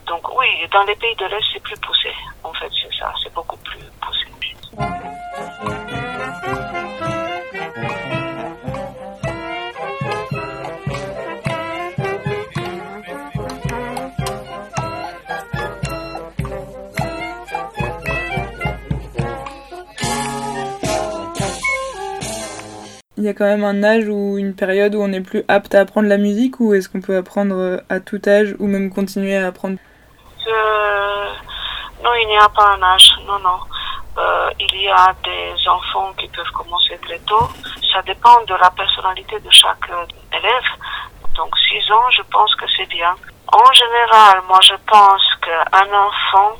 donc 0.07 0.21
oui, 0.37 0.47
dans 0.71 0.83
les 0.83 0.95
pays 0.95 1.15
de 1.15 1.25
l'Est, 1.25 1.43
c'est 1.51 1.61
plus 1.63 1.77
poussé. 1.79 2.13
En 2.43 2.53
fait, 2.53 2.69
c'est 2.81 2.95
ça, 2.97 3.11
c'est 3.21 3.33
beaucoup 3.33 3.57
plus 3.57 3.83
poussé. 3.99 4.27
Il 23.21 23.25
y 23.25 23.29
a 23.29 23.35
quand 23.35 23.45
même 23.45 23.63
un 23.63 23.83
âge 23.83 24.07
ou 24.07 24.39
une 24.39 24.55
période 24.55 24.95
où 24.95 24.99
on 25.03 25.13
est 25.13 25.21
plus 25.21 25.43
apte 25.47 25.75
à 25.75 25.81
apprendre 25.81 26.07
la 26.07 26.17
musique 26.17 26.59
ou 26.59 26.73
est-ce 26.73 26.89
qu'on 26.89 27.01
peut 27.01 27.15
apprendre 27.15 27.53
euh, 27.55 27.77
à 27.87 27.99
tout 27.99 28.19
âge 28.25 28.55
ou 28.57 28.65
même 28.65 28.91
continuer 28.91 29.37
à 29.37 29.45
apprendre? 29.45 29.77
Euh, 30.47 31.25
non, 32.03 32.09
il 32.19 32.27
n'y 32.29 32.37
a 32.39 32.49
pas 32.49 32.73
un 32.75 32.81
âge, 32.81 33.11
non, 33.27 33.37
non. 33.37 33.59
Euh, 34.17 34.49
il 34.59 34.81
y 34.81 34.87
a 34.87 35.13
des 35.23 35.67
enfants 35.67 36.11
qui 36.17 36.27
peuvent 36.29 36.51
commencer 36.51 36.97
très 37.03 37.19
tôt. 37.19 37.47
Ça 37.93 38.01
dépend 38.01 38.41
de 38.47 38.55
la 38.55 38.71
personnalité 38.71 39.39
de 39.39 39.51
chaque 39.51 39.87
élève. 40.33 40.69
Donc 41.35 41.55
6 41.69 41.91
ans, 41.91 42.09
je 42.17 42.23
pense 42.23 42.55
que 42.55 42.65
c'est 42.75 42.89
bien. 42.89 43.13
En 43.53 43.71
général, 43.71 44.41
moi 44.47 44.59
je 44.63 44.73
pense 44.87 45.21
qu'un 45.45 45.93
enfant, 45.93 46.57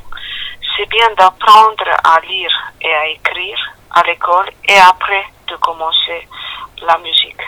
c'est 0.78 0.88
bien 0.90 1.10
d'apprendre 1.18 1.90
à 2.04 2.20
lire 2.20 2.54
et 2.82 2.94
à 2.94 3.08
écrire 3.08 3.58
à 3.96 4.04
l'école 4.04 4.52
et 4.70 4.78
après 4.78 5.26
de 5.50 5.56
commencer 5.56 6.28
la 6.86 6.98
musique. 7.00 7.42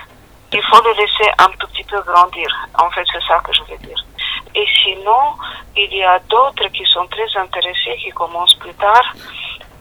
Il 0.51 0.61
faut 0.63 0.81
le 0.83 0.91
laisser 0.93 1.31
un 1.39 1.49
tout 1.59 1.67
petit 1.67 1.83
peu 1.83 1.99
grandir. 2.01 2.47
En 2.77 2.89
fait, 2.91 3.03
c'est 3.11 3.23
ça 3.27 3.39
que 3.39 3.51
je 3.53 3.61
veux 3.63 3.77
dire. 3.79 3.97
Et 4.55 4.65
sinon, 4.83 5.33
il 5.75 5.93
y 5.95 6.03
a 6.03 6.19
d'autres 6.29 6.67
qui 6.67 6.85
sont 6.85 7.07
très 7.07 7.27
intéressés, 7.39 7.97
qui 7.97 8.11
commencent 8.11 8.53
plus 8.55 8.73
tard 8.75 9.13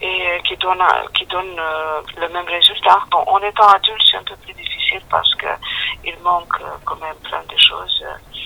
et 0.01 0.41
qui 0.43 0.57
donnent, 0.57 0.81
euh, 0.81 2.01
le 2.17 2.27
même 2.29 2.47
résultat. 2.47 2.97
Bon, 3.11 3.19
en 3.27 3.39
étant 3.39 3.67
adulte, 3.67 4.01
c'est 4.09 4.17
un 4.17 4.23
peu 4.23 4.35
plus 4.37 4.53
difficile 4.53 5.01
parce 5.09 5.33
que 5.35 5.47
il 6.03 6.17
manque 6.19 6.59
euh, 6.61 6.75
quand 6.85 6.97
même 6.97 7.15
plein 7.23 7.43
de 7.43 7.57
choses 7.57 8.03
euh, 8.05 8.39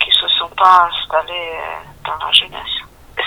qui 0.00 0.10
se 0.10 0.28
sont 0.28 0.50
pas 0.50 0.90
installées 0.90 1.58
dans 2.04 2.26
la 2.26 2.32
jeunesse. 2.32 2.79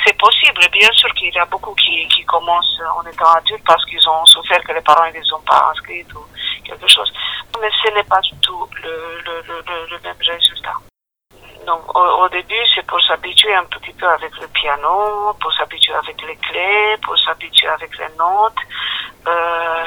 C'est 0.05 0.17
possible, 0.17 0.59
bien 0.71 0.89
sûr 0.93 1.13
qu'il 1.15 1.33
y 1.33 1.39
a 1.39 1.45
beaucoup 1.45 1.73
qui, 1.75 2.07
commencent 2.25 2.81
en 2.97 3.07
étant 3.07 3.31
adultes 3.33 3.63
parce 3.65 3.85
qu'ils 3.85 4.09
ont 4.09 4.25
souffert 4.25 4.61
que 4.63 4.73
les 4.73 4.81
parents 4.81 5.07
ne 5.07 5.13
les 5.13 5.33
ont 5.33 5.41
pas 5.41 5.69
inscrits 5.71 6.05
ou 6.15 6.25
quelque 6.65 6.87
chose. 6.87 7.11
Mais 7.61 7.69
ce 7.83 7.93
n'est 7.93 8.03
pas 8.03 8.19
du 8.21 8.35
tout 8.41 8.67
le, 8.81 9.99
même 10.03 10.15
résultat. 10.19 10.73
Donc, 11.67 11.95
au, 11.95 12.27
début, 12.29 12.65
c'est 12.73 12.85
pour 12.87 12.99
s'habituer 13.01 13.53
un 13.53 13.65
petit 13.65 13.93
peu 13.93 14.07
avec 14.07 14.31
le 14.41 14.47
piano, 14.47 15.33
pour 15.39 15.53
s'habituer 15.53 15.93
avec 15.93 16.19
les 16.23 16.35
clés, 16.37 16.97
pour 17.03 17.17
s'habituer 17.19 17.67
avec 17.67 17.97
les 17.97 18.09
notes. 18.17 18.59
Euh, 19.27 19.85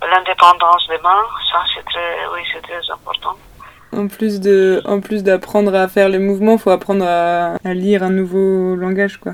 L'indépendance 0.00 0.86
des 0.88 0.98
mains, 0.98 1.24
ça 1.50 1.64
c'est 1.74 1.84
très, 1.84 2.26
oui, 2.32 2.42
très 2.62 2.90
important. 2.92 3.36
En 3.92 4.06
plus 5.00 5.22
d'apprendre 5.24 5.74
à 5.74 5.88
faire 5.88 6.08
les 6.08 6.20
mouvements, 6.20 6.56
faut 6.56 6.70
apprendre 6.70 7.04
à, 7.04 7.56
à 7.64 7.74
lire 7.74 8.04
un 8.04 8.10
nouveau 8.10 8.76
langage, 8.76 9.16
quoi. 9.16 9.32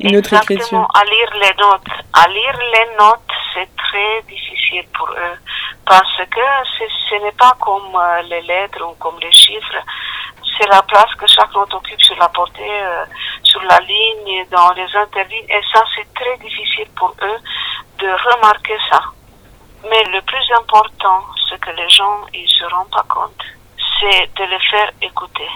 Une 0.00 0.16
autre 0.16 0.32
Exactement, 0.34 0.58
écriture. 0.58 0.88
à 0.94 1.04
lire 1.04 1.30
les 1.34 1.54
notes. 1.62 2.06
À 2.14 2.28
lire 2.28 2.58
les 2.74 2.96
notes, 2.98 3.32
c'est 3.54 3.68
très 3.76 4.22
difficile 4.22 4.86
pour 4.96 5.08
eux 5.10 5.38
parce 5.86 6.16
que 6.30 6.40
ce, 6.78 6.84
ce 7.10 7.14
n'est 7.22 7.32
pas 7.32 7.52
comme 7.60 7.94
euh, 7.94 8.22
les 8.22 8.42
lettres 8.42 8.82
ou 8.84 8.94
comme 8.94 9.18
les 9.20 9.32
chiffres. 9.32 9.76
C'est 10.58 10.68
la 10.68 10.82
place 10.82 11.12
que 11.18 11.26
chaque 11.26 11.54
note 11.54 11.72
occupe 11.74 12.00
sur 12.02 12.16
la 12.16 12.28
portée, 12.28 12.62
euh, 12.82 13.04
sur 13.42 13.62
la 13.62 13.78
ligne, 13.80 14.46
dans 14.50 14.72
les 14.72 14.86
interlignes. 14.96 15.46
Et 15.48 15.60
ça, 15.72 15.82
c'est 15.94 16.12
très 16.14 16.36
difficile 16.38 16.88
pour 16.96 17.14
eux 17.22 17.38
de 17.98 18.06
remarquer 18.08 18.76
ça. 18.90 19.00
Mais 19.90 20.02
le 20.12 20.20
plus 20.22 20.44
important, 20.58 21.24
ce 21.50 21.56
que 21.56 21.70
les 21.70 21.88
gens 21.88 22.20
ils 22.32 22.48
se 22.48 22.64
rendent 22.64 22.90
pas 22.90 23.04
compte, 23.08 23.42
c'est 23.98 24.30
de 24.36 24.44
les 24.44 24.60
faire 24.70 24.90
écouter. 25.00 25.48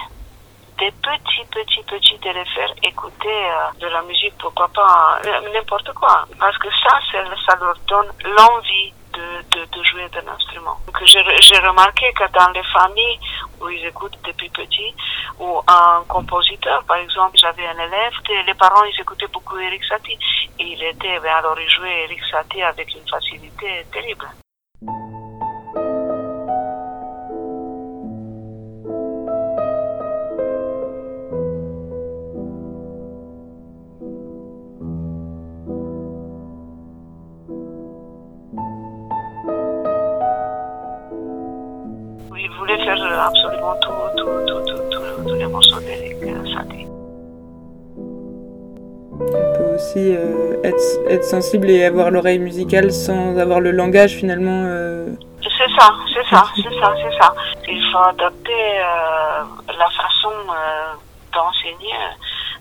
Des 0.77 0.91
petits, 0.91 1.45
petits, 1.49 1.83
petits, 1.83 2.17
de 2.19 2.87
écouter 2.87 3.27
euh, 3.27 3.79
de 3.79 3.87
la 3.87 4.01
musique, 4.03 4.33
pourquoi 4.39 4.67
pas 4.67 5.19
euh, 5.25 5.49
n'importe 5.53 5.91
quoi. 5.93 6.25
Parce 6.39 6.57
que 6.59 6.67
ça, 6.83 6.99
ça 7.11 7.55
leur 7.59 7.75
donne 7.87 8.11
l'envie 8.23 8.93
de, 9.13 9.57
de, 9.57 9.65
de 9.65 9.83
jouer 9.83 10.07
d'un 10.09 10.27
instrument. 10.31 10.77
J'ai 11.05 11.59
remarqué 11.59 12.11
que 12.13 12.31
dans 12.31 12.51
les 12.51 12.63
familles 12.63 13.19
où 13.59 13.69
ils 13.69 13.85
écoutent 13.85 14.17
depuis 14.23 14.49
petit, 14.49 14.93
ou 15.39 15.61
un 15.67 16.03
compositeur, 16.07 16.83
par 16.83 16.97
exemple, 16.97 17.37
j'avais 17.37 17.65
un 17.67 17.79
élève, 17.79 18.13
les 18.45 18.53
parents 18.53 18.83
ils 18.83 19.01
écoutaient 19.01 19.27
beaucoup 19.27 19.57
Eric 19.57 19.83
Satie. 19.85 20.17
Et 20.59 20.63
il 20.63 20.83
était, 20.83 21.19
ben, 21.19 21.35
alors 21.37 21.59
il 21.59 21.69
jouait 21.69 22.03
Eric 22.03 22.21
Satie 22.29 22.61
avec 22.61 22.93
une 22.93 23.07
facilité 23.07 23.85
terrible. 23.91 24.27
Être, 51.09 51.23
sensible 51.23 51.69
et 51.69 51.85
avoir 51.85 52.09
l'oreille 52.11 52.39
musicale 52.39 52.91
sans 52.91 53.37
avoir 53.37 53.59
le 53.59 53.71
langage 53.71 54.11
finalement. 54.15 54.63
euh, 54.65 55.07
C'est 55.43 55.71
ça, 55.79 55.89
c'est 56.13 56.25
ça, 56.29 56.43
c'est 56.55 56.79
ça, 56.79 56.93
c'est 57.01 57.17
ça. 57.19 57.33
Il 57.67 57.91
faut 57.91 57.97
adapter 57.99 58.79
euh, 58.79 59.43
la 59.77 59.89
façon 59.89 60.31
euh, 60.49 60.93
d'enseigner. 61.33 61.95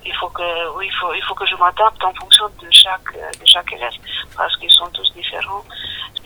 Il 0.05 0.15
faut 0.15 0.29
que, 0.29 0.77
oui, 0.77 0.87
il 0.89 0.95
faut, 0.99 1.13
il 1.15 1.23
faut 1.25 1.35
que 1.35 1.47
je 1.47 1.57
m'adapte 1.57 2.03
en 2.05 2.13
fonction 2.15 2.47
de 2.63 2.69
chaque, 2.71 3.13
de 3.13 3.47
chaque 3.47 3.73
élève, 3.73 3.91
parce 4.37 4.57
qu'ils 4.59 4.71
sont 4.71 4.87
tous 4.95 5.13
différents. 5.15 5.65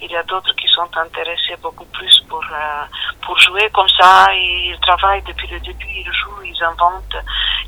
Il 0.02 0.10
y 0.10 0.16
a 0.16 0.22
d'autres 0.24 0.54
qui 0.56 0.66
sont 0.68 0.88
intéressés 0.96 1.56
beaucoup 1.62 1.84
plus 1.86 2.20
pour 2.28 2.40
euh, 2.52 2.84
pour 3.24 3.38
jouer 3.38 3.68
comme 3.74 3.88
ça. 4.00 4.26
Ils 4.34 4.76
travaillent 4.82 5.22
depuis 5.22 5.48
le 5.48 5.60
début, 5.60 5.86
ils 5.88 6.12
jouent, 6.12 6.42
ils 6.44 6.62
inventent, 6.64 7.16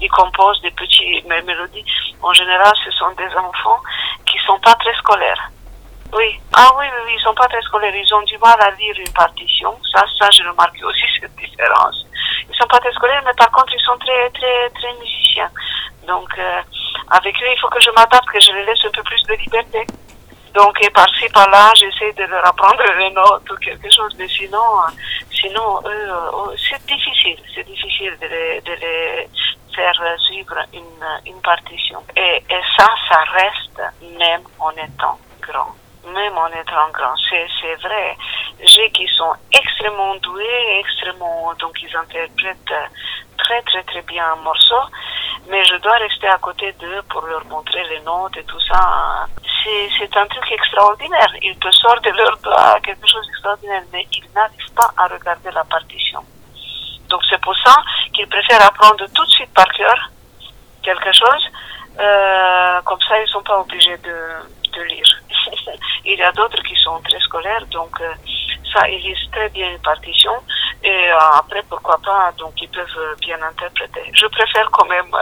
ils 0.01 0.09
composent 0.11 0.61
des 0.63 0.71
petites 0.71 1.27
mé- 1.29 1.45
mélodies. 1.45 1.85
En 2.23 2.33
général, 2.33 2.73
ce 2.85 2.91
sont 2.93 3.11
des 3.19 3.29
enfants 3.37 3.81
qui 4.43 4.47
sont 4.47 4.59
pas 4.59 4.75
très 4.75 4.95
scolaires. 4.95 5.51
Oui. 6.13 6.39
Ah 6.55 6.71
oui, 6.79 6.87
oui, 7.07 7.13
ils 7.17 7.23
sont 7.23 7.35
pas 7.35 7.49
très 7.49 7.63
scolaires. 7.63 7.95
Ils 7.95 8.15
ont 8.15 8.23
du 8.23 8.37
mal 8.39 8.61
à 8.61 8.71
lire 8.73 8.95
une 8.99 9.13
partition. 9.13 9.79
Ça, 9.95 10.05
ça, 10.19 10.31
j'ai 10.31 10.43
remarqué 10.43 10.83
aussi 10.85 11.05
cette 11.21 11.35
différence. 11.37 12.07
Ils 12.49 12.57
sont 12.57 12.67
pas 12.67 12.79
très 12.79 12.93
scolaires, 12.93 13.23
mais 13.25 13.33
par 13.37 13.51
contre, 13.51 13.73
ils 13.75 13.83
sont 13.83 13.97
très, 13.99 14.31
très, 14.31 14.71
très 14.71 14.93
musiciens. 15.01 15.51
Donc, 16.07 16.29
euh, 16.39 16.61
avec 17.11 17.35
eux, 17.37 17.47
il 17.51 17.59
faut 17.61 17.69
que 17.69 17.81
je 17.81 17.91
m'adapte, 17.91 18.29
que 18.29 18.41
je 18.41 18.53
les 18.53 18.65
laisse 18.65 18.85
un 18.85 18.91
peu 18.91 19.03
plus 19.03 19.23
de 19.23 19.35
liberté. 19.35 19.87
Donc, 20.55 20.77
par-ci, 20.93 21.29
par-là, 21.31 21.73
j'essaie 21.77 22.13
de 22.13 22.25
leur 22.25 22.47
apprendre 22.47 22.83
les 22.99 23.11
notes 23.11 23.51
ou 23.51 23.57
quelque 23.57 23.91
chose. 23.91 24.15
Mais 24.19 24.29
sinon, 24.29 24.59
euh, 24.59 24.91
sinon, 25.31 25.81
euh, 25.87 26.57
c'est 26.69 26.85
difficile. 26.85 27.39
C'est 27.55 27.67
difficile 27.67 28.15
de 28.21 28.27
les 28.27 29.29
faire 29.75 30.19
suivre 30.27 30.57
une, 30.73 31.33
une 31.33 31.41
partition. 31.43 32.03
Et, 32.17 32.43
et 32.49 32.61
ça, 32.77 32.89
ça 33.11 33.21
reste 33.33 33.83
même 34.19 34.43
en 34.59 34.71
étant 34.73 35.19
grand. 35.41 35.75
Même 36.05 36.37
en 36.37 36.49
étant 36.49 36.91
grand, 36.93 37.15
c'est, 37.31 37.75
vrai. 37.77 38.17
J'ai 38.65 38.91
qui 38.91 39.07
sont 39.17 39.33
extrêmement 39.53 40.17
doués, 40.17 40.79
extrêmement, 40.81 41.53
donc 41.61 41.77
ils 41.83 41.97
interprètent 41.97 42.75
très 43.39 43.63
très 43.63 43.83
très 43.85 44.03
bien 44.03 44.33
un 44.33 44.37
morceau, 44.37 44.83
mais 45.49 45.65
je 45.65 45.77
dois 45.77 45.97
rester 45.99 46.29
à 46.29 46.39
côté 46.39 46.73
d'eux 46.81 47.03
pour 47.09 47.23
leur 47.23 47.45
montrer 47.47 47.83
les 47.85 48.01
notes 48.01 48.37
et 48.37 48.45
tout 48.45 48.61
ça. 48.61 49.27
C'est, 49.99 50.17
un 50.17 50.27
truc 50.27 50.51
extraordinaire. 50.51 51.33
Ils 51.41 51.57
te 51.59 51.71
sortent 51.71 52.05
de 52.05 52.11
leurs 52.11 52.37
doigts 52.39 52.81
quelque 52.83 53.07
chose 53.07 53.25
d'extraordinaire, 53.29 53.83
mais 53.93 54.07
ils 54.13 54.25
n'arrivent 54.35 54.75
pas 54.75 54.91
à 54.97 55.07
regarder 55.07 55.51
la 55.53 55.63
partition. 55.65 56.21
Donc 57.13 57.21
c'est 57.29 57.41
pour 57.43 57.55
ça 57.59 57.77
qu'ils 58.15 58.27
préfèrent 58.27 58.65
apprendre 58.65 59.05
tout 59.15 59.25
de 59.27 59.31
suite 59.31 59.53
par 59.53 59.69
cœur 59.69 60.11
quelque 60.83 61.13
chose. 61.13 61.45
Euh, 62.01 62.81
comme 62.87 63.01
ça, 63.07 63.21
ils 63.21 63.29
sont 63.29 63.43
pas 63.43 63.61
obligés 63.61 63.99
de, 63.99 64.83
lire. 64.83 65.21
Il 66.07 66.19
y 66.19 66.23
a 66.23 66.33
d'autres 66.33 66.63
qui 66.63 66.75
sont 66.77 66.99
très 67.03 67.21
scolaires, 67.21 67.67
donc 67.67 68.01
euh, 68.01 68.15
ça, 68.73 68.89
ils 68.89 69.03
lisent 69.03 69.31
très 69.31 69.51
bien 69.51 69.71
une 69.73 69.83
partition. 69.83 70.33
Et 70.83 71.13
euh, 71.13 71.19
après, 71.39 71.63
pourquoi 71.69 71.99
pas, 72.03 72.33
donc 72.39 72.55
ils 72.63 72.71
peuvent 72.71 73.17
bien 73.21 73.41
interpréter. 73.43 74.11
Je 74.15 74.27
préfère 74.27 74.71
quand 74.71 74.87
même 74.87 75.15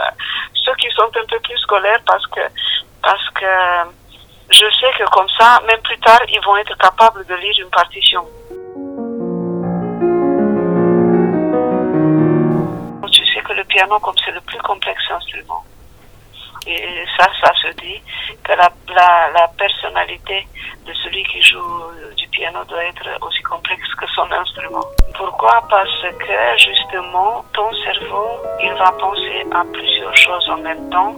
ceux 0.53 0.73
qui 0.75 0.89
sont 0.91 1.03
un 1.03 1.25
peu 1.27 1.39
plus 1.41 1.57
scolaires 1.57 2.01
parce 2.07 2.25
que 2.27 2.39
parce 3.03 3.29
que 3.31 3.45
je 4.49 4.65
sais 4.79 4.91
que 4.97 5.07
comme 5.09 5.29
ça, 5.37 5.59
même 5.67 5.81
plus 5.81 5.99
tard, 5.99 6.21
ils 6.29 6.41
vont 6.41 6.55
être 6.55 6.75
capables 6.77 7.25
de 7.27 7.35
lire 7.35 7.55
une 7.59 7.69
partition. 7.69 8.25
Comme 13.99 14.15
c'est 14.23 14.31
le 14.31 14.41
plus 14.41 14.59
complexe 14.59 15.03
instrument, 15.11 15.63
et 16.67 17.05
ça, 17.17 17.27
ça 17.43 17.51
se 17.55 17.73
dit 17.81 18.01
que 18.43 18.51
la, 18.53 18.69
personnalité 19.57 20.47
de 20.85 20.93
celui 20.93 21.23
qui 21.23 21.41
joue 21.41 21.59
du 22.17 22.27
piano 22.27 22.63
doit 22.65 22.83
être 22.83 23.07
aussi 23.21 23.41
complexe 23.41 23.87
que 23.95 24.05
son 24.15 24.31
instrument. 24.31 24.85
Pourquoi? 25.15 25.63
Parce 25.69 26.01
que 26.01 26.33
justement, 26.57 27.43
ton 27.53 27.71
cerveau, 27.83 28.27
il 28.63 28.73
va 28.73 28.91
penser 28.99 29.45
à 29.51 29.63
plusieurs 29.71 30.15
choses 30.15 30.49
en 30.49 30.57
même 30.57 30.89
temps 30.89 31.15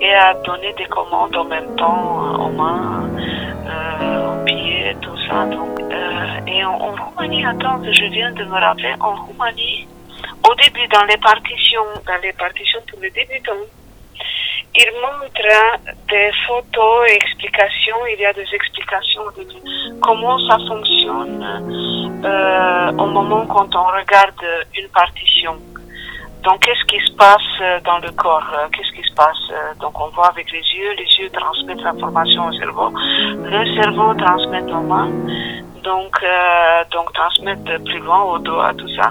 et 0.00 0.14
à 0.14 0.34
donner 0.34 0.72
des 0.74 0.86
commandes 0.86 1.36
en 1.36 1.44
même 1.44 1.74
temps 1.76 2.20
aux 2.38 2.50
mains, 2.50 3.08
euh, 3.66 4.32
aux 4.32 4.44
pieds, 4.44 4.96
tout 5.02 5.16
ça. 5.28 5.44
Donc, 5.46 5.80
euh, 5.80 6.46
et 6.46 6.64
en, 6.64 6.74
en 6.74 6.94
Roumanie, 6.94 7.44
attends, 7.46 7.80
je 7.84 8.04
viens 8.06 8.32
de 8.32 8.44
me 8.44 8.60
rappeler, 8.60 8.94
en 9.00 9.14
Roumanie, 9.26 9.88
au 10.48 10.54
début, 10.56 10.86
dans 10.88 11.04
les 11.04 11.16
partitions, 11.18 11.84
dans 12.06 12.20
les 12.22 12.32
partitions 12.32 12.80
pour 12.90 13.00
les 13.00 13.10
débutants, 13.10 13.66
il 14.76 14.90
montre 15.00 15.78
des 16.08 16.30
photos 16.46 17.08
et 17.08 17.14
explications. 17.14 17.96
Il 18.12 18.20
y 18.20 18.26
a 18.26 18.32
des 18.32 18.46
explications 18.52 19.24
de 19.36 19.46
comment 20.00 20.38
ça 20.48 20.58
fonctionne 20.66 22.22
euh, 22.24 22.90
au 22.92 23.06
moment 23.06 23.46
quand 23.46 23.74
on 23.74 23.84
regarde 23.84 24.44
une 24.76 24.88
partition. 24.88 25.56
Donc, 26.42 26.60
qu'est-ce 26.60 26.84
qui 26.84 27.00
se 27.06 27.12
passe 27.16 27.82
dans 27.84 27.98
le 27.98 28.10
corps? 28.12 28.50
Qu'est-ce 28.72 28.92
qui 28.92 29.08
se 29.08 29.14
passe? 29.14 29.78
Donc, 29.80 29.98
on 29.98 30.08
voit 30.08 30.28
avec 30.28 30.50
les 30.52 30.58
yeux, 30.58 30.92
les 30.92 31.06
yeux 31.18 31.30
transmettent 31.30 31.80
l'information 31.80 32.48
au 32.48 32.52
cerveau, 32.52 32.90
le 32.90 33.74
cerveau 33.80 34.12
transmet 34.14 34.62
aux 34.70 34.82
mains, 34.82 35.10
donc, 35.84 36.14
euh, 36.22 36.84
donc 36.90 37.12
transmettre 37.12 37.84
plus 37.84 38.00
loin 38.00 38.22
au 38.22 38.38
doigt, 38.38 38.72
tout 38.76 38.88
ça. 38.96 39.10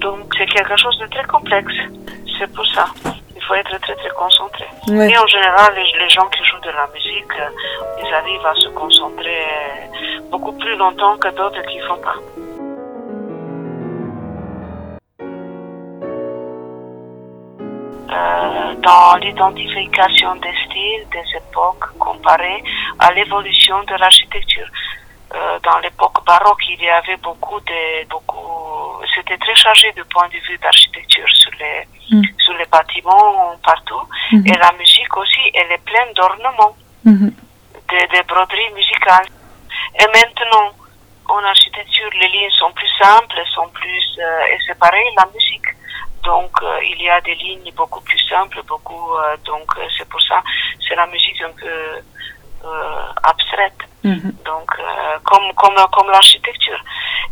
Donc, 0.00 0.20
c'est 0.38 0.46
quelque 0.46 0.76
chose 0.76 0.96
de 0.98 1.06
très 1.06 1.24
complexe. 1.24 1.74
C'est 2.38 2.50
pour 2.54 2.66
ça. 2.66 2.86
Il 3.36 3.42
faut 3.42 3.54
être 3.54 3.78
très, 3.80 3.94
très 3.94 4.10
concentré. 4.10 4.66
Ouais. 4.88 5.10
Et 5.10 5.18
en 5.18 5.26
général, 5.26 5.74
les, 5.76 5.88
les 6.02 6.08
gens 6.08 6.26
qui 6.28 6.42
jouent 6.44 6.60
de 6.60 6.70
la 6.70 6.86
musique, 6.94 7.34
euh, 7.40 8.02
ils 8.02 8.14
arrivent 8.14 8.46
à 8.46 8.54
se 8.54 8.68
concentrer 8.68 9.40
beaucoup 10.30 10.52
plus 10.52 10.76
longtemps 10.76 11.16
que 11.18 11.28
d'autres 11.28 11.62
qui 11.66 11.78
font 11.80 12.00
pas. 12.08 12.16
Euh, 18.14 18.74
dans 18.82 19.16
l'identification 19.16 20.36
des 20.36 20.54
styles, 20.66 21.04
des 21.10 21.36
époques, 21.36 21.86
comparées 21.98 22.62
à 23.00 23.12
l'évolution 23.12 23.82
de 23.84 23.94
l'architecture. 23.98 24.66
Euh, 25.34 25.58
dans 25.64 25.78
l'époque 25.78 26.24
baroque, 26.24 26.62
il 26.68 26.80
y 26.80 26.88
avait 26.88 27.16
beaucoup 27.16 27.58
de, 27.60 28.04
beaucoup, 28.08 29.00
c'était 29.14 29.36
très 29.38 29.54
chargé 29.56 29.90
du 29.92 30.04
point 30.04 30.28
de 30.28 30.38
vue 30.46 30.56
d'architecture 30.58 31.28
sur 31.30 31.50
les, 31.58 31.86
Mm. 32.10 32.22
sur 32.38 32.54
les 32.54 32.66
bâtiments 32.66 33.56
partout. 33.64 34.02
Mhm. 34.32 34.46
Et 34.46 34.52
la 34.58 34.70
musique 34.72 35.16
aussi, 35.16 35.40
elle 35.54 35.72
est 35.72 35.84
pleine 35.84 36.12
d'ornements, 36.14 36.76
Mhm. 37.04 37.32
de, 37.90 38.16
de 38.18 38.22
broderies 38.26 38.72
musicales. 38.74 39.26
Et 40.00 40.06
maintenant, 40.06 40.70
en 41.28 41.42
architecture, 41.44 42.10
les 42.20 42.28
lignes 42.28 42.50
sont 42.50 42.70
plus 42.72 42.90
simples, 43.00 43.40
sont 43.54 43.68
plus, 43.68 44.18
euh, 44.18 44.46
et 44.52 44.58
c'est 44.66 44.78
pareil, 44.78 45.08
la 45.16 45.26
musique. 45.34 45.68
Donc, 46.22 46.52
euh, 46.62 46.78
il 46.90 47.00
y 47.02 47.08
a 47.10 47.20
des 47.22 47.34
lignes 47.34 47.72
beaucoup 47.74 48.00
plus 48.02 48.18
simples, 48.28 48.60
beaucoup, 48.66 49.14
euh, 49.16 49.36
donc 49.44 49.68
c'est 49.96 50.08
pour 50.08 50.20
ça, 50.22 50.42
c'est 50.86 50.94
la 50.94 51.06
musique 51.06 51.40
un 51.42 51.52
peu 51.52 52.00
euh, 52.64 53.12
abstraite. 53.22 53.78
Mhm. 54.04 54.32
Donc, 54.44 54.70
euh, 54.78 55.18
comme, 55.24 55.52
comme, 55.54 55.76
comme 55.92 56.10
l'architecture. 56.10 56.78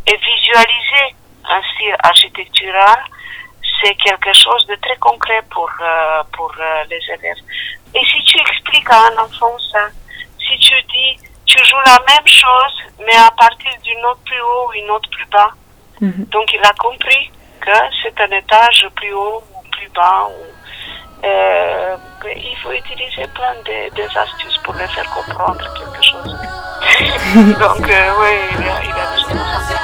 Et 0.07 0.15
visualiser 0.17 1.15
un 1.49 1.61
style 1.73 1.95
architectural, 2.03 2.99
c'est 3.81 3.95
quelque 3.95 4.33
chose 4.33 4.65
de 4.67 4.75
très 4.75 4.95
concret 4.97 5.41
pour, 5.51 5.69
euh, 5.81 6.23
pour 6.33 6.51
euh, 6.59 6.83
les 6.89 6.99
élèves. 7.09 7.37
Et 7.95 8.03
si 8.05 8.23
tu 8.23 8.39
expliques 8.39 8.89
à 8.89 9.07
un 9.07 9.17
enfant 9.23 9.55
ça, 9.71 9.87
si 10.39 10.57
tu 10.59 10.73
dis, 10.83 11.17
tu 11.45 11.63
joues 11.65 11.81
la 11.85 11.99
même 12.07 12.27
chose, 12.27 12.75
mais 13.05 13.15
à 13.15 13.29
partir 13.37 13.71
d'une 13.83 14.01
note 14.01 14.19
plus 14.25 14.41
haut 14.41 14.69
ou 14.69 14.73
une 14.73 14.87
note 14.87 15.07
plus 15.11 15.25
bas, 15.27 15.51
Mhm. 16.01 16.25
donc 16.31 16.51
il 16.53 16.59
a 16.63 16.73
compris 16.79 17.31
que 17.61 17.71
c'est 18.01 18.19
un 18.19 18.31
étage 18.31 18.87
plus 18.95 19.13
haut 19.13 19.43
ou 19.55 19.69
plus 19.69 19.87
bas. 19.89 20.27
ou- 20.29 20.53
euh, 21.23 21.95
il 22.25 22.57
faut 22.61 22.71
utiliser 22.71 23.27
plein 23.33 23.53
de, 23.65 23.95
des 23.95 24.17
astuces 24.17 24.57
pour 24.63 24.73
les 24.75 24.87
faire 24.87 25.09
comprendre 25.09 25.63
quelque 25.77 26.03
chose. 26.03 26.35
Donc, 27.59 27.89
euh, 27.89 28.11
oui, 28.19 28.35
il 28.51 28.65
y 28.65 28.69
a, 28.69 28.83
il 28.83 28.91
a 28.91 29.15
des 29.15 29.21
choses 29.21 29.82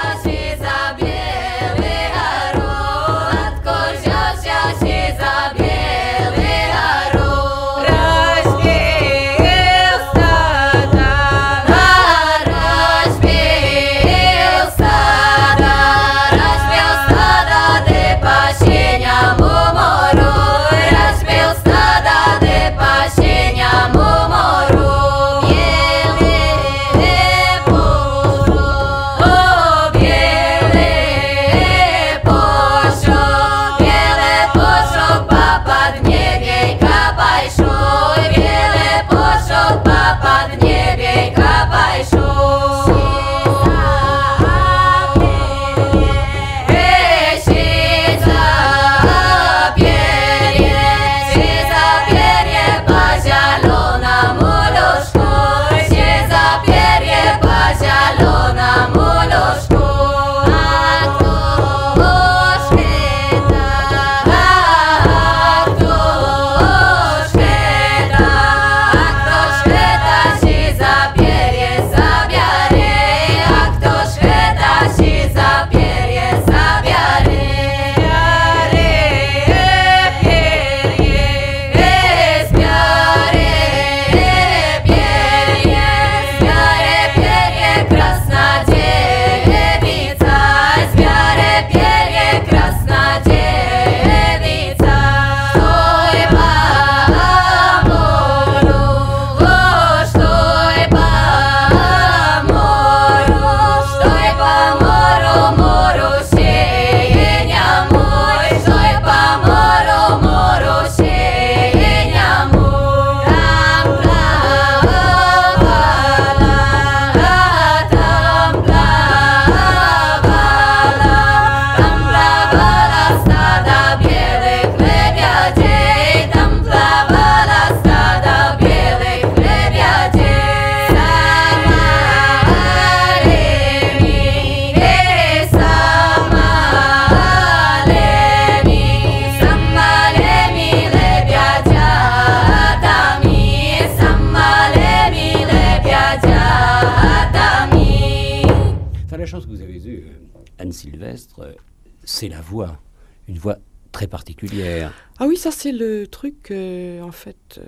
très 154.00 154.08
particulière. 154.08 154.94
Ah 155.20 155.28
oui, 155.28 155.36
ça 155.36 155.52
c'est 155.52 155.74
le 155.74 156.08
truc, 156.08 156.52
euh, 156.52 157.02
en 157.02 157.12
fait, 157.12 157.36
euh, 157.58 157.64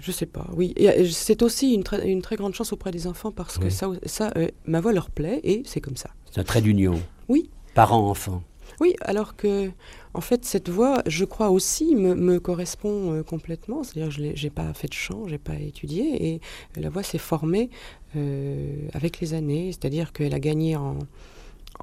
je 0.00 0.12
sais 0.12 0.26
pas, 0.26 0.46
oui. 0.54 0.74
Euh, 0.80 1.08
c'est 1.10 1.42
aussi 1.42 1.74
une, 1.74 1.82
très- 1.82 2.08
une 2.08 2.22
très 2.22 2.36
grande 2.36 2.54
chance 2.54 2.72
auprès 2.72 2.92
des 2.92 3.08
enfants 3.08 3.32
parce 3.32 3.58
que 3.58 3.68
ça, 3.68 3.88
ça 4.06 4.32
euh, 4.36 4.46
ma 4.64 4.80
voix 4.80 4.92
leur 4.92 5.10
plaît 5.10 5.40
et 5.42 5.64
c'est 5.66 5.80
comme 5.80 5.96
ça. 5.96 6.10
C'est 6.30 6.40
un 6.40 6.44
trait 6.44 6.60
d'union. 6.62 7.00
Oui. 7.28 7.50
Parent-enfant. 7.74 8.44
Oui, 8.80 8.94
alors 9.00 9.34
que, 9.34 9.70
en 10.14 10.20
fait, 10.20 10.44
cette 10.44 10.68
voix, 10.68 11.02
je 11.06 11.24
crois 11.24 11.50
aussi, 11.50 11.96
me, 11.96 12.14
me 12.14 12.38
correspond 12.38 13.12
euh, 13.12 13.22
complètement. 13.24 13.82
C'est-à-dire 13.82 14.10
je 14.12 14.44
n'ai 14.44 14.50
pas 14.50 14.72
fait 14.72 14.88
de 14.88 14.94
chant, 14.94 15.26
j'ai 15.26 15.38
pas 15.38 15.56
étudié, 15.56 16.04
et 16.28 16.40
la 16.80 16.90
voix 16.90 17.02
s'est 17.02 17.18
formée 17.18 17.70
euh, 18.14 18.86
avec 18.92 19.20
les 19.20 19.34
années. 19.34 19.72
C'est-à-dire 19.72 20.12
qu'elle 20.12 20.34
a 20.34 20.40
gagné 20.40 20.76
en, 20.76 20.96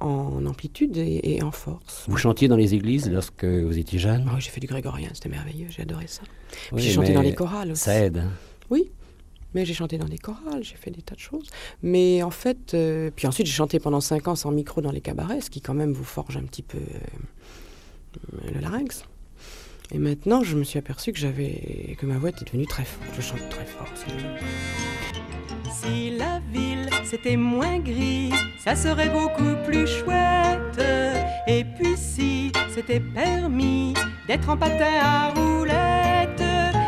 en 0.00 0.44
amplitude 0.46 0.96
et, 0.96 1.20
et 1.36 1.42
en 1.42 1.50
force. 1.50 2.04
Vous 2.08 2.16
chantiez 2.16 2.48
dans 2.48 2.56
les 2.56 2.74
églises 2.74 3.10
lorsque 3.10 3.44
vous 3.44 3.78
étiez 3.78 3.98
jeune? 3.98 4.24
Ah 4.28 4.32
oui, 4.34 4.40
j'ai 4.40 4.50
fait 4.50 4.60
du 4.60 4.66
grégorien, 4.66 5.10
c'était 5.14 5.28
merveilleux, 5.28 5.66
j'ai 5.70 5.82
adoré 5.82 6.06
ça. 6.06 6.22
Puis 6.50 6.60
Oui, 6.72 6.82
j'ai 6.82 6.92
chanté 6.92 7.12
dans 7.12 7.22
les 7.22 7.34
chorales 7.34 7.72
aussi. 7.72 7.82
Ça 7.84 7.94
aide. 7.94 8.18
hein. 8.18 8.30
Oui, 8.70 8.90
mais 9.54 9.64
j'ai 9.64 9.74
chanté 9.74 9.98
dans 9.98 10.08
des 10.08 10.18
chorales, 10.18 10.62
j'ai 10.62 10.76
fait 10.76 10.90
des 10.90 11.02
tas 11.02 11.14
de 11.14 11.20
choses. 11.20 11.48
Mais 11.82 12.22
en 12.22 12.30
fait, 12.30 12.72
euh, 12.74 13.10
puis 13.14 13.26
ensuite 13.26 13.46
j'ai 13.46 13.52
chanté 13.52 13.78
pendant 13.80 14.00
cinq 14.00 14.28
ans 14.28 14.36
sans 14.36 14.50
micro 14.52 14.80
dans 14.80 14.92
les 14.92 15.00
cabarets, 15.00 15.40
ce 15.40 15.50
qui 15.50 15.60
quand 15.60 15.74
même 15.74 15.92
vous 15.92 16.04
forge 16.04 16.36
un 16.36 16.42
petit 16.44 16.62
peu 16.62 16.78
euh, 16.78 18.50
le 18.54 18.60
larynx. 18.60 19.04
Et 19.92 19.98
maintenant, 19.98 20.44
je 20.44 20.56
me 20.56 20.62
suis 20.62 20.78
aperçue 20.78 21.12
que 21.12 21.18
j'avais 21.18 21.96
que 21.98 22.06
ma 22.06 22.16
voix 22.16 22.30
était 22.30 22.44
devenue 22.44 22.66
très 22.66 22.84
forte. 22.84 23.08
Je 23.16 23.20
chante 23.22 23.40
très 23.50 23.64
fort. 23.66 23.88
Si 25.72 26.10
la 26.16 26.40
ville 26.52 26.69
c'était 27.10 27.36
moins 27.36 27.80
gris, 27.80 28.32
ça 28.56 28.76
serait 28.76 29.08
beaucoup 29.08 29.56
plus 29.66 29.84
chouette. 29.84 30.80
Et 31.48 31.64
puis 31.64 31.96
si 31.96 32.52
c'était 32.72 33.00
permis 33.00 33.94
d'être 34.28 34.48
en 34.48 34.56
patin 34.56 34.94
à 35.02 35.30
roulettes, 35.30 36.44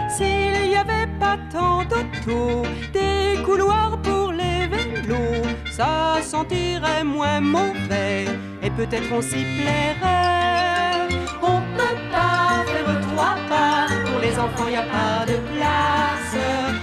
s'il 0.09 0.69
n'y 0.69 0.77
avait 0.77 1.09
pas 1.19 1.37
tant 1.51 1.83
d'autos, 1.83 2.63
des 2.93 3.43
couloirs 3.43 4.01
pour 4.03 4.31
les 4.31 4.69
vélos, 4.69 5.43
ça 5.73 6.23
sentirait 6.23 7.03
moins 7.03 7.41
mauvais 7.41 8.27
et 8.63 8.71
peut-être 8.71 9.13
on 9.13 9.23
s'y 9.23 9.45
plairait. 9.59 11.09
On 11.43 11.61
peut 11.77 11.99
pas 12.13 12.65
faire 12.73 13.01
trois 13.09 13.35
pas, 13.49 13.87
pour 14.07 14.21
les 14.21 14.39
enfants 14.39 14.69
y 14.69 14.77
a 14.77 14.83
pas 14.83 15.27
de 15.27 15.37
place. 15.53 16.82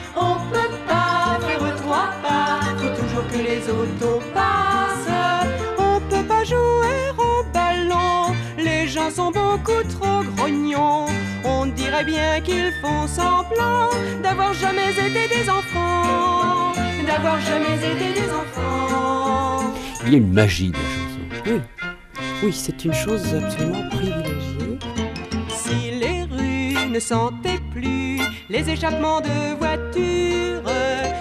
Que 3.31 3.37
les 3.37 3.61
autos 3.69 4.21
passent. 4.33 5.45
On 5.77 5.99
peut 6.09 6.23
pas 6.23 6.43
jouer 6.43 7.09
au 7.17 7.43
ballon, 7.53 8.35
les 8.57 8.87
gens 8.87 9.09
sont 9.09 9.31
beaucoup 9.31 9.83
trop 9.89 10.23
grognons. 10.35 11.05
On 11.43 11.65
dirait 11.65 12.03
bien 12.03 12.41
qu'ils 12.41 12.73
font 12.81 13.07
semblant 13.07 13.89
d'avoir 14.23 14.53
jamais 14.53 14.91
été 14.91 15.27
des 15.35 15.49
enfants, 15.49 16.73
d'avoir 17.05 17.39
jamais 17.41 17.75
été 17.77 18.21
des 18.21 18.29
enfants. 18.29 19.73
Il 20.05 20.11
y 20.11 20.15
a 20.15 20.17
une 20.17 20.33
magie 20.33 20.71
de 20.71 20.77
la 20.77 20.81
chanson. 20.81 21.19
Oui, 21.45 21.61
oui 22.43 22.53
c'est 22.53 22.85
une 22.85 22.93
chose 22.93 23.33
absolument 23.35 23.89
privilégiée. 23.89 24.79
Si 25.49 25.91
les 25.91 26.23
rues 26.23 26.89
ne 26.89 26.99
sentaient 26.99 27.61
plus 27.71 28.19
les 28.49 28.69
échappements 28.69 29.21
de 29.21 29.57
voitures, 29.57 30.63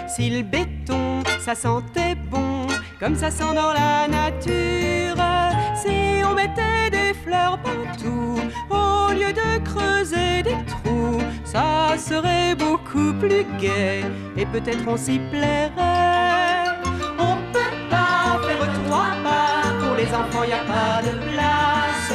si 0.09 0.31
le 0.31 0.43
béton 0.43 1.17
ça 1.49 1.55
sentait 1.55 2.15
bon, 2.31 2.67
comme 3.01 3.17
ça 3.17 3.31
sent 3.31 3.55
dans 3.55 3.73
la 3.73 4.07
nature, 4.07 5.17
si 5.75 6.23
on 6.23 6.35
mettait 6.35 6.91
des 6.91 7.15
fleurs 7.15 7.59
partout, 7.63 8.39
au 8.69 9.13
lieu 9.15 9.33
de 9.33 9.65
creuser 9.65 10.43
des 10.43 10.59
trous, 10.67 11.23
ça 11.47 11.97
serait 11.97 12.55
beaucoup 12.55 13.15
plus 13.19 13.47
gai 13.59 14.05
et 14.37 14.45
peut-être 14.45 14.87
on 14.87 14.99
s'y 14.99 15.19
plairait. 15.31 16.65
On 17.19 17.37
peut 17.55 17.77
pas 17.89 18.47
faire 18.47 18.69
trois 18.85 19.13
pas, 19.25 19.73
pour 19.81 19.97
les 19.97 20.09
enfants 20.09 20.45
y 20.45 20.53
a 20.53 20.65
pas 20.75 21.01
de 21.01 21.17
place. 21.33 22.13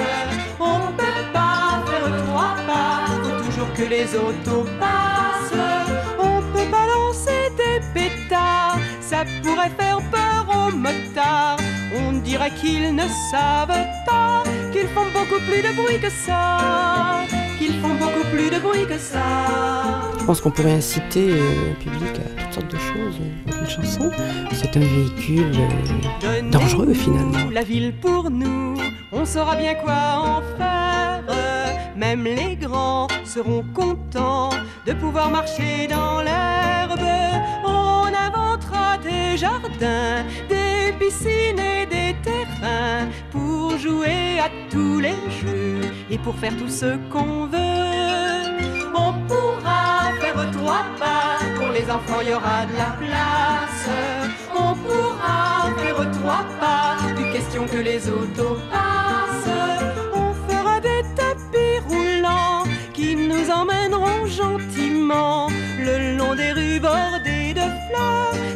On 0.59 0.91
peut 0.91 1.25
pas 1.33 1.81
faire 1.87 2.23
trois 2.27 2.55
pas, 2.67 3.11
faut 3.23 3.43
toujours 3.43 3.73
que 3.73 3.89
les 3.89 4.15
autos 4.15 4.69
passent. 4.79 5.12
Ça 9.13 9.25
pourrait 9.43 9.73
faire 9.79 9.99
peur 10.09 10.43
aux 10.57 10.71
motards. 10.75 11.59
On 12.03 12.13
dirait 12.29 12.53
qu'ils 12.59 12.95
ne 12.95 13.07
savent 13.31 13.87
pas 14.07 14.43
qu'ils 14.71 14.87
font 14.95 15.09
beaucoup 15.17 15.41
plus 15.47 15.61
de 15.67 15.71
bruit 15.79 15.99
que 15.99 16.09
ça. 16.09 17.21
Qu'ils 17.59 17.75
font 17.81 17.95
beaucoup 18.03 18.25
plus 18.33 18.49
de 18.49 18.59
bruit 18.59 18.87
que 18.87 18.97
ça. 18.97 19.27
Je 20.19 20.25
pense 20.25 20.41
qu'on 20.41 20.49
pourrait 20.49 20.77
inciter 20.83 21.27
euh, 21.29 21.69
le 21.69 21.75
public 21.83 22.13
à 22.25 22.41
toutes 22.41 22.53
sortes 22.53 22.71
de 22.71 22.81
choses 22.91 23.17
une 23.61 23.69
chanson. 23.69 24.09
C'est 24.51 24.75
un 24.77 24.85
véhicule 24.95 25.57
euh, 26.23 26.41
dangereux 26.49 26.93
finalement. 26.93 27.49
La 27.51 27.63
ville 27.63 27.93
pour 28.05 28.31
nous, 28.31 28.75
on 29.11 29.25
saura 29.25 29.55
bien 29.55 29.75
quoi 29.75 29.99
en 30.31 30.41
faire. 30.57 31.23
Même 31.95 32.23
les 32.23 32.55
grands 32.55 33.07
seront 33.23 33.63
contents 33.75 34.49
de 34.87 34.93
pouvoir 34.93 35.29
marcher 35.29 35.87
dans 35.87 36.21
l'herbe. 36.23 37.32
Des 39.03 39.37
jardins, 39.37 40.23
des 40.47 40.93
piscines 40.97 41.59
et 41.59 41.85
des 41.85 42.15
terrains 42.23 43.09
pour 43.31 43.77
jouer 43.77 44.39
à 44.39 44.49
tous 44.71 44.99
les 44.99 45.17
jeux 45.41 45.81
et 46.09 46.17
pour 46.17 46.35
faire 46.35 46.55
tout 46.55 46.69
ce 46.69 46.97
qu'on 47.11 47.47
veut. 47.47 48.53
On 48.95 49.13
pourra 49.27 50.11
faire 50.21 50.51
trois 50.51 50.85
pas, 50.97 51.39
pour 51.55 51.69
les 51.73 51.89
enfants 51.91 52.21
il 52.21 52.29
y 52.29 52.33
aura 52.33 52.65
de 52.65 52.77
la 52.77 52.91
place. 53.01 53.89
On 54.55 54.73
pourra 54.73 55.75
faire 55.77 56.11
trois 56.11 56.45
pas, 56.61 56.97
plus 57.15 57.31
question 57.31 57.65
que 57.65 57.77
les 57.77 58.07
autos 58.07 58.57
passent. 58.71 59.49
On 60.13 60.33
fera 60.47 60.79
des 60.79 61.03
tapis 61.15 61.79
roulants 61.89 62.63
qui 62.93 63.15
nous 63.15 63.49
emmèneront 63.49 64.25
gentiment 64.27 65.49
le 65.79 66.17
long 66.17 66.35
des 66.35 66.51
rues 66.53 66.79
bordées 66.79 67.22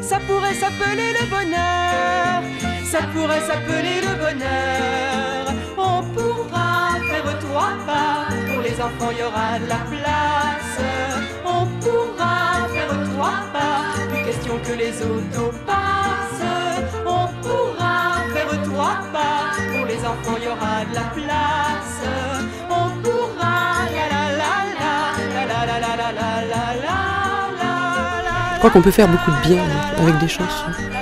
Ça 0.02 0.20
pourrait 0.26 0.54
s'appeler 0.54 1.13
le 1.20 1.26
bonheur, 1.30 2.41
ça 2.86 3.00
pourrait 3.13 3.41
s'appeler 3.41 4.02
le 4.02 4.15
bonheur. 4.15 5.54
On 5.78 6.02
pourra 6.15 6.96
faire 7.10 7.39
trois 7.39 7.74
pas, 7.86 8.28
pour 8.48 8.62
les 8.62 8.76
enfants 8.82 9.12
il 9.12 9.20
y 9.20 9.24
aura 9.24 9.60
de 9.60 9.67
la 9.67 9.82
place. 9.91 10.80
On 11.46 11.65
pourra 11.82 12.67
faire 12.74 12.96
trois 13.12 13.41
pas, 13.52 13.82
plus 14.10 14.24
question 14.26 14.56
que 14.65 14.74
les 14.74 15.02
autos 15.02 15.54
passent. 15.65 16.48
On 17.06 17.28
pourra 17.43 18.24
faire 18.34 18.54
trois 18.63 19.00
pas, 19.12 19.52
pour 19.76 19.86
les 19.86 20.00
enfants 20.06 20.38
il 20.39 20.43
y 20.46 20.48
aura 20.48 20.86
de 20.89 20.96
la 20.96 21.08
place. 21.17 22.00
On 22.70 22.89
pourra 23.04 23.58
la 23.96 24.06
la 24.13 24.26
la 24.41 24.54
la 24.82 24.96
la 25.46 25.65
la 25.65 25.78
la 25.80 25.96
la 25.98 26.12
la 26.12 26.32
la 26.54 26.77
Je 28.58 28.60
crois 28.60 28.72
qu'on 28.72 28.82
peut 28.82 28.89
faire 28.89 29.08
beaucoup 29.08 29.30
de 29.30 29.48
bien 29.48 29.63
avec 30.00 30.17
des 30.17 30.28
chansons. 30.28 30.96